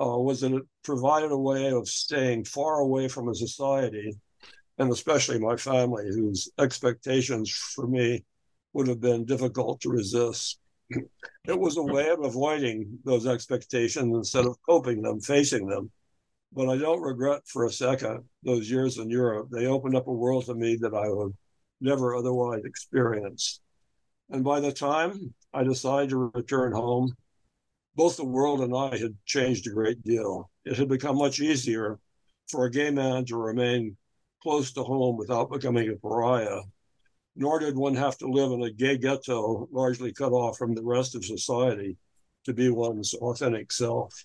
uh, 0.00 0.18
was 0.18 0.40
that 0.40 0.52
it 0.52 0.62
provided 0.82 1.32
a 1.32 1.38
way 1.38 1.70
of 1.70 1.88
staying 1.88 2.44
far 2.44 2.80
away 2.80 3.08
from 3.08 3.28
a 3.28 3.34
society, 3.34 4.16
and 4.78 4.92
especially 4.92 5.38
my 5.38 5.56
family, 5.56 6.04
whose 6.08 6.50
expectations 6.58 7.50
for 7.50 7.86
me 7.86 8.24
would 8.72 8.88
have 8.88 9.00
been 9.00 9.24
difficult 9.24 9.80
to 9.80 9.88
resist. 9.88 10.58
It 10.90 11.58
was 11.58 11.76
a 11.76 11.82
way 11.82 12.08
of 12.10 12.20
avoiding 12.20 12.98
those 13.04 13.26
expectations 13.26 14.14
instead 14.14 14.46
of 14.46 14.56
coping 14.68 15.02
them, 15.02 15.20
facing 15.20 15.66
them. 15.66 15.90
But 16.52 16.68
I 16.68 16.76
don't 16.76 17.02
regret 17.02 17.42
for 17.46 17.64
a 17.64 17.72
second 17.72 18.24
those 18.42 18.70
years 18.70 18.98
in 18.98 19.10
Europe. 19.10 19.48
They 19.50 19.66
opened 19.66 19.96
up 19.96 20.06
a 20.06 20.12
world 20.12 20.46
to 20.46 20.54
me 20.54 20.76
that 20.76 20.94
I 20.94 21.08
would 21.08 21.34
never 21.80 22.14
otherwise 22.14 22.62
experience. 22.64 23.60
And 24.30 24.42
by 24.42 24.60
the 24.60 24.72
time 24.72 25.34
I 25.52 25.64
decided 25.64 26.10
to 26.10 26.30
return 26.34 26.72
home, 26.72 27.12
both 27.94 28.16
the 28.16 28.24
world 28.24 28.60
and 28.60 28.76
I 28.76 28.96
had 28.96 29.16
changed 29.24 29.66
a 29.66 29.70
great 29.70 30.02
deal. 30.04 30.50
It 30.64 30.76
had 30.76 30.88
become 30.88 31.16
much 31.16 31.40
easier 31.40 31.98
for 32.48 32.64
a 32.64 32.70
gay 32.70 32.90
man 32.90 33.24
to 33.26 33.36
remain 33.36 33.96
close 34.42 34.72
to 34.72 34.82
home 34.82 35.16
without 35.16 35.50
becoming 35.50 35.88
a 35.90 35.96
pariah, 35.96 36.60
nor 37.36 37.58
did 37.58 37.76
one 37.76 37.94
have 37.94 38.16
to 38.18 38.26
live 38.26 38.52
in 38.52 38.62
a 38.62 38.70
gay 38.70 38.96
ghetto 38.96 39.68
largely 39.70 40.12
cut 40.12 40.32
off 40.32 40.56
from 40.56 40.74
the 40.74 40.82
rest 40.82 41.14
of 41.14 41.24
society 41.24 41.96
to 42.44 42.52
be 42.52 42.70
one's 42.70 43.14
authentic 43.14 43.72
self. 43.72 44.24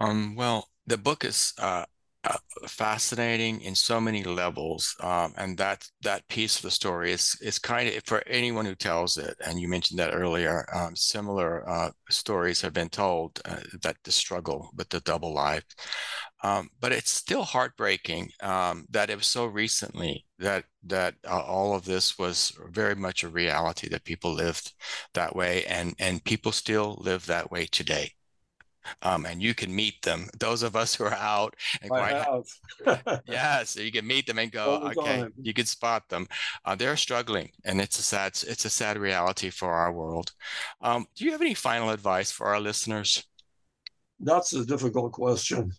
Um, 0.00 0.34
well, 0.34 0.68
the 0.86 0.98
book 0.98 1.24
is 1.24 1.52
uh, 1.58 1.84
uh, 2.24 2.36
fascinating 2.68 3.60
in 3.62 3.74
so 3.74 4.00
many 4.00 4.22
levels 4.22 4.94
um, 5.00 5.34
and 5.36 5.58
that 5.58 5.84
that 6.02 6.26
piece 6.28 6.56
of 6.56 6.62
the 6.62 6.70
story 6.70 7.10
is 7.10 7.36
is 7.42 7.58
kind 7.58 7.88
of 7.88 8.00
for 8.04 8.22
anyone 8.28 8.64
who 8.64 8.76
tells 8.76 9.18
it 9.18 9.36
and 9.44 9.58
you 9.58 9.66
mentioned 9.66 9.98
that 9.98 10.14
earlier 10.14 10.64
um, 10.72 10.94
similar 10.94 11.68
uh, 11.68 11.90
stories 12.10 12.60
have 12.60 12.72
been 12.72 12.88
told 12.88 13.40
uh, 13.44 13.56
that 13.82 13.96
the 14.04 14.12
struggle 14.12 14.70
with 14.76 14.88
the 14.90 15.00
double 15.00 15.34
life 15.34 15.64
um, 16.44 16.68
but 16.80 16.92
it's 16.92 17.10
still 17.10 17.42
heartbreaking 17.42 18.30
um, 18.40 18.86
that 18.88 19.10
it 19.10 19.16
was 19.16 19.26
so 19.26 19.46
recently 19.46 20.24
that 20.42 20.64
that 20.84 21.14
uh, 21.26 21.40
all 21.40 21.74
of 21.74 21.84
this 21.84 22.18
was 22.18 22.52
very 22.70 22.94
much 22.94 23.22
a 23.22 23.28
reality 23.28 23.88
that 23.88 24.04
people 24.04 24.32
lived 24.32 24.74
that 25.14 25.34
way 25.34 25.64
and 25.64 25.94
and 25.98 26.24
people 26.24 26.52
still 26.52 26.98
live 27.00 27.26
that 27.26 27.50
way 27.50 27.66
today 27.66 28.12
um, 29.02 29.26
and 29.26 29.42
you 29.42 29.54
can 29.54 29.74
meet 29.74 30.02
them. 30.02 30.28
Those 30.38 30.62
of 30.62 30.76
us 30.76 30.94
who 30.94 31.04
are 31.04 31.14
out 31.14 31.54
and 31.80 31.92
have. 31.94 33.22
yeah, 33.26 33.62
so 33.64 33.80
you 33.80 33.92
can 33.92 34.06
meet 34.06 34.26
them 34.26 34.38
and 34.38 34.50
go, 34.50 34.92
okay, 34.96 35.20
time. 35.20 35.32
you 35.40 35.54
can 35.54 35.66
spot 35.66 36.08
them. 36.08 36.26
Uh, 36.64 36.74
they're 36.74 36.96
struggling, 36.96 37.50
and 37.64 37.80
it's 37.80 37.98
a 37.98 38.02
sad, 38.02 38.38
it's 38.46 38.64
a 38.64 38.70
sad 38.70 38.98
reality 38.98 39.50
for 39.50 39.72
our 39.72 39.92
world. 39.92 40.32
Um, 40.80 41.06
do 41.14 41.24
you 41.24 41.32
have 41.32 41.40
any 41.40 41.54
final 41.54 41.90
advice 41.90 42.30
for 42.30 42.46
our 42.46 42.60
listeners? 42.60 43.24
That's 44.20 44.52
a 44.52 44.64
difficult 44.64 45.12
question. 45.12 45.72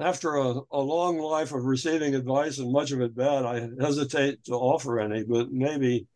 After 0.00 0.36
a, 0.36 0.60
a 0.72 0.80
long 0.80 1.18
life 1.18 1.52
of 1.52 1.64
receiving 1.64 2.14
advice 2.14 2.58
and 2.58 2.72
much 2.72 2.92
of 2.92 3.00
it 3.00 3.14
bad, 3.14 3.44
I 3.44 3.68
hesitate 3.80 4.44
to 4.44 4.54
offer 4.54 4.98
any, 5.00 5.24
but 5.24 5.50
maybe 5.52 6.06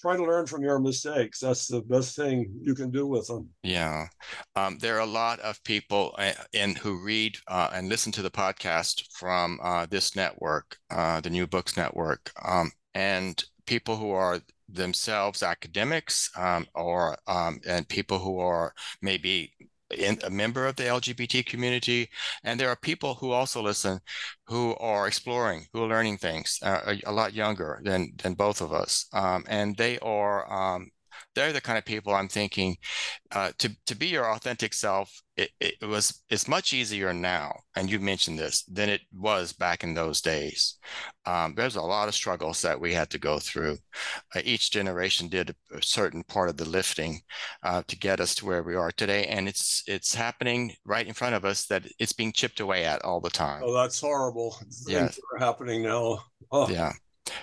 try 0.00 0.16
to 0.16 0.22
learn 0.22 0.46
from 0.46 0.62
your 0.62 0.78
mistakes. 0.78 1.40
That's 1.40 1.66
the 1.66 1.80
best 1.80 2.14
thing 2.14 2.52
you 2.62 2.74
can 2.74 2.90
do 2.90 3.06
with 3.06 3.26
them. 3.26 3.48
Yeah, 3.62 4.06
um, 4.54 4.78
there 4.78 4.96
are 4.96 5.00
a 5.00 5.06
lot 5.06 5.40
of 5.40 5.62
people 5.64 6.14
uh, 6.18 6.32
in 6.52 6.74
who 6.76 7.02
read 7.02 7.36
uh, 7.48 7.70
and 7.72 7.88
listen 7.88 8.12
to 8.12 8.22
the 8.22 8.30
podcast 8.30 9.04
from 9.12 9.58
uh, 9.62 9.86
this 9.86 10.14
network, 10.14 10.76
uh, 10.90 11.20
the 11.20 11.30
New 11.30 11.46
Books 11.46 11.76
Network, 11.76 12.30
um, 12.44 12.70
and 12.94 13.42
people 13.66 13.96
who 13.96 14.10
are 14.10 14.40
themselves 14.68 15.42
academics 15.42 16.30
um, 16.36 16.66
or 16.74 17.16
um, 17.26 17.60
and 17.66 17.88
people 17.88 18.18
who 18.18 18.38
are 18.38 18.74
maybe 19.00 19.52
in, 19.96 20.18
a 20.24 20.30
member 20.30 20.66
of 20.66 20.76
the 20.76 20.84
LGBT 20.84 21.46
community, 21.46 22.08
and 22.44 22.58
there 22.58 22.68
are 22.68 22.76
people 22.76 23.14
who 23.14 23.32
also 23.32 23.62
listen 23.62 24.00
who 24.46 24.74
are 24.76 25.06
exploring, 25.06 25.66
who 25.72 25.84
are 25.84 25.88
learning 25.88 26.18
things, 26.18 26.58
uh, 26.62 26.80
a, 26.86 27.10
a, 27.10 27.12
lot 27.12 27.34
younger 27.34 27.80
than 27.84 28.12
than 28.22 28.34
both 28.34 28.60
of 28.60 28.72
us, 28.72 29.06
um, 29.12 29.44
and 29.48 29.76
they 29.76 29.98
are 30.00 30.50
um, 30.52 30.90
they're 31.34 31.52
the 31.52 31.60
kind 31.60 31.78
of 31.78 31.84
people 31.84 32.14
I'm 32.14 32.28
thinking 32.28 32.76
uh, 33.32 33.52
to 33.58 33.70
to 33.86 33.94
be 33.94 34.06
your 34.06 34.30
authentic 34.30 34.74
self. 34.74 35.12
It, 35.36 35.50
it 35.60 35.86
was 35.86 36.22
it's 36.30 36.48
much 36.48 36.72
easier 36.72 37.12
now, 37.12 37.60
and 37.76 37.90
you 37.90 38.00
mentioned 38.00 38.38
this 38.38 38.64
than 38.64 38.88
it 38.88 39.02
was 39.12 39.52
back 39.52 39.84
in 39.84 39.94
those 39.94 40.20
days. 40.20 40.78
Um, 41.26 41.54
there's 41.56 41.76
a 41.76 41.82
lot 41.82 42.08
of 42.08 42.14
struggles 42.14 42.62
that 42.62 42.80
we 42.80 42.92
had 42.92 43.10
to 43.10 43.18
go 43.18 43.38
through. 43.38 43.78
Uh, 44.34 44.40
each 44.44 44.70
generation 44.70 45.28
did 45.28 45.54
a 45.72 45.82
certain 45.82 46.24
part 46.24 46.48
of 46.48 46.56
the 46.56 46.68
lifting 46.68 47.20
uh, 47.62 47.82
to 47.86 47.96
get 47.96 48.20
us 48.20 48.34
to 48.36 48.46
where 48.46 48.62
we 48.62 48.74
are 48.74 48.90
today, 48.90 49.26
and 49.26 49.48
it's 49.48 49.84
it's 49.86 50.14
happening 50.14 50.72
right 50.84 51.06
in 51.06 51.14
front 51.14 51.34
of 51.34 51.44
us. 51.44 51.66
That 51.66 51.84
it's 51.98 52.12
being 52.12 52.32
chipped 52.32 52.60
away 52.60 52.84
at 52.84 53.04
all 53.04 53.20
the 53.20 53.30
time. 53.30 53.62
Oh, 53.64 53.74
that's 53.74 54.00
horrible. 54.00 54.52
Things 54.52 54.86
yes. 54.88 55.20
are 55.32 55.44
happening 55.44 55.82
now. 55.82 56.20
Oh. 56.50 56.68
Yeah. 56.68 56.92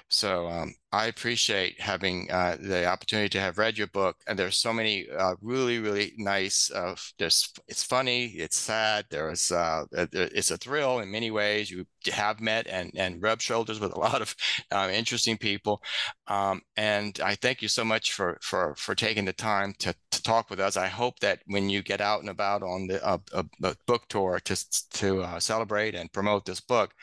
So 0.10 0.48
um, 0.48 0.74
I 0.92 1.08
appreciate 1.08 1.80
having 1.80 2.30
uh, 2.32 2.58
the 2.60 2.86
opportunity 2.86 3.30
to 3.30 3.40
have 3.40 3.58
read 3.58 3.78
your 3.78 3.88
book, 3.88 4.18
and 4.28 4.38
there's 4.38 4.58
so 4.58 4.74
many 4.74 5.08
uh, 5.10 5.36
really, 5.42 5.80
really 5.80 6.14
nice. 6.18 6.72
Uh, 6.72 6.96
there's 7.20 7.52
it's 7.68 7.84
funny, 7.84 8.26
it's 8.28 8.58
sad. 8.58 9.06
There's 9.10 9.52
uh, 9.52 9.86
it's 9.92 10.52
a 10.52 10.58
thrill 10.58 11.00
in 11.00 11.12
many 11.12 11.32
ways. 11.32 11.70
You 11.70 11.86
have 12.12 12.40
met 12.40 12.68
and 12.68 12.92
and 12.96 13.22
rubbed 13.22 13.42
shoulders 13.42 13.80
with 13.80 13.94
a 13.94 14.00
lot 14.06 14.22
of 14.22 14.36
um, 14.72 14.90
interesting 14.90 15.38
people, 15.38 15.82
um, 16.28 16.62
and 16.78 17.20
I 17.24 17.36
thank 17.36 17.62
you 17.62 17.68
so 17.68 17.84
much 17.84 18.14
for 18.14 18.38
for 18.42 18.76
for 18.78 18.96
taking 18.96 19.26
the 19.26 19.34
time 19.34 19.74
to 19.80 19.96
to 20.12 20.24
talk 20.24 20.50
with 20.50 20.60
us. 20.60 20.78
I 20.78 20.88
hope 20.88 21.20
that 21.20 21.40
when 21.48 21.70
you 21.70 21.82
get 21.84 22.02
out 22.02 22.22
and 22.22 22.30
about 22.30 22.64
on 22.64 22.88
the 22.88 23.06
uh, 23.06 23.18
a 23.34 23.46
book 23.88 24.04
tour 24.10 24.40
to 24.46 24.56
to 24.92 25.22
uh, 25.24 25.40
celebrate 25.40 25.96
and 25.96 26.12
promote 26.12 26.46
this 26.46 26.62
book, 26.62 26.94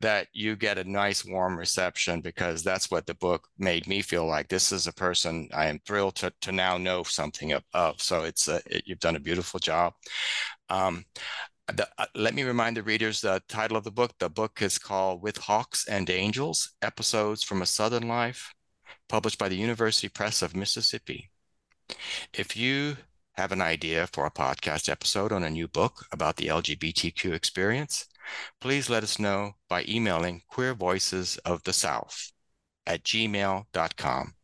that 0.00 0.28
you 0.32 0.56
get 0.56 0.78
a 0.78 0.84
nice 0.84 1.24
warm 1.24 1.58
reception 1.58 2.20
because 2.20 2.62
that's 2.62 2.90
what 2.90 3.06
the 3.06 3.14
book 3.14 3.48
made 3.58 3.86
me 3.86 4.02
feel 4.02 4.26
like 4.26 4.48
this 4.48 4.72
is 4.72 4.86
a 4.86 4.92
person 4.92 5.48
I 5.54 5.66
am 5.66 5.80
thrilled 5.86 6.16
to 6.16 6.32
to 6.42 6.52
now 6.52 6.78
know 6.78 7.02
something 7.02 7.52
of. 7.52 7.64
of. 7.74 8.00
So 8.00 8.24
it's 8.24 8.48
a, 8.48 8.60
it, 8.66 8.84
you've 8.86 9.00
done 9.00 9.16
a 9.16 9.20
beautiful 9.20 9.60
job. 9.60 9.94
Um, 10.68 11.04
the, 11.72 11.88
uh, 11.98 12.06
let 12.14 12.34
me 12.34 12.42
remind 12.42 12.76
the 12.76 12.82
readers 12.82 13.20
the 13.20 13.42
title 13.48 13.76
of 13.76 13.84
the 13.84 13.90
book. 13.90 14.12
The 14.18 14.28
book 14.28 14.62
is 14.62 14.78
called 14.78 15.22
With 15.22 15.36
Hawks 15.36 15.86
and 15.86 16.08
Angels 16.08 16.70
Episodes 16.82 17.42
from 17.42 17.62
a 17.62 17.66
Southern 17.66 18.08
Life, 18.08 18.54
published 19.08 19.38
by 19.38 19.48
the 19.48 19.56
University 19.56 20.08
Press 20.08 20.42
of 20.42 20.56
Mississippi. 20.56 21.30
If 22.32 22.56
you 22.56 22.96
have 23.32 23.52
an 23.52 23.60
idea 23.60 24.06
for 24.06 24.26
a 24.26 24.30
podcast 24.30 24.88
episode 24.88 25.32
on 25.32 25.44
a 25.44 25.50
new 25.50 25.68
book 25.68 26.06
about 26.12 26.36
the 26.36 26.46
LGBTQ 26.46 27.32
experience, 27.32 28.06
please 28.60 28.90
let 28.90 29.02
us 29.02 29.18
know 29.18 29.52
by 29.68 29.84
emailing 29.88 30.42
queer 30.48 30.74
voices 30.74 31.38
of 31.38 31.62
the 31.64 31.72
south 31.72 32.32
at 32.86 33.04
gmail.com. 33.04 34.34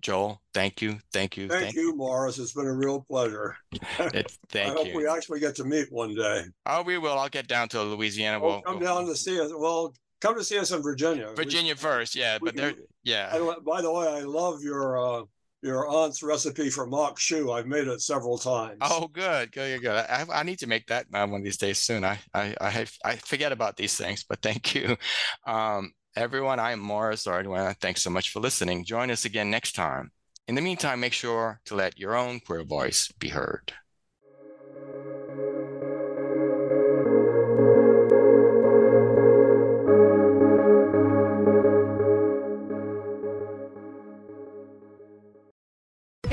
Joel, 0.00 0.40
thank 0.54 0.80
you. 0.80 0.98
Thank 1.12 1.36
you. 1.36 1.48
Thank, 1.48 1.64
thank 1.64 1.74
you, 1.74 1.94
Morris. 1.96 2.38
It's 2.38 2.52
been 2.52 2.66
a 2.66 2.72
real 2.72 3.04
pleasure. 3.08 3.56
It, 3.98 4.30
thank 4.50 4.70
I 4.70 4.74
hope 4.74 4.86
you. 4.88 4.96
we 4.96 5.08
actually 5.08 5.40
get 5.40 5.56
to 5.56 5.64
meet 5.64 5.90
one 5.90 6.14
day. 6.14 6.44
Oh, 6.66 6.82
we 6.82 6.98
will. 6.98 7.18
I'll 7.18 7.28
get 7.28 7.48
down 7.48 7.68
to 7.70 7.82
Louisiana. 7.82 8.40
We'll 8.40 8.62
come 8.62 8.78
down 8.78 9.06
to 9.06 9.16
see 9.16 9.40
us. 9.40 9.50
Well, 9.54 9.92
come 10.20 10.36
to 10.36 10.44
see 10.44 10.58
us 10.58 10.70
in 10.70 10.82
Virginia. 10.82 11.32
Virginia 11.34 11.74
we, 11.74 11.78
first, 11.78 12.14
yeah, 12.14 12.38
but 12.40 12.56
they're 12.56 12.74
yeah. 13.02 13.30
I, 13.32 13.56
by 13.64 13.82
the 13.82 13.92
way, 13.92 14.06
I 14.06 14.20
love 14.20 14.62
your 14.62 14.98
uh, 14.98 15.24
your 15.62 15.88
aunt's 15.88 16.22
recipe 16.22 16.70
for 16.70 16.86
maque 16.86 17.16
choux. 17.16 17.50
I've 17.50 17.66
made 17.66 17.88
it 17.88 18.00
several 18.00 18.38
times. 18.38 18.78
Oh, 18.80 19.08
good, 19.08 19.50
good, 19.52 19.82
good. 19.82 19.90
I, 19.90 20.24
I 20.32 20.42
need 20.44 20.60
to 20.60 20.68
make 20.68 20.86
that 20.86 21.06
uh, 21.12 21.26
one 21.26 21.40
of 21.40 21.44
these 21.44 21.56
days 21.56 21.78
soon. 21.78 22.04
I 22.04 22.18
I 22.32 22.54
I, 22.60 22.86
I 23.04 23.16
forget 23.16 23.52
about 23.52 23.76
these 23.76 23.96
things, 23.96 24.24
but 24.28 24.40
thank 24.42 24.74
you. 24.74 24.96
Um, 25.46 25.92
everyone, 26.18 26.58
I'm 26.58 26.80
Morris 26.80 27.26
Ardoin. 27.26 27.76
Thanks 27.76 28.02
so 28.02 28.10
much 28.10 28.30
for 28.30 28.40
listening. 28.40 28.84
Join 28.84 29.08
us 29.12 29.24
again 29.24 29.50
next 29.50 29.76
time. 29.76 30.10
In 30.48 30.56
the 30.56 30.60
meantime, 30.60 30.98
make 30.98 31.12
sure 31.12 31.60
to 31.66 31.76
let 31.76 31.96
your 31.96 32.16
own 32.16 32.40
queer 32.40 32.64
voice 32.64 33.12
be 33.20 33.28
heard. 33.28 33.72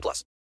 18 0.00 0.02
plus. 0.02 0.30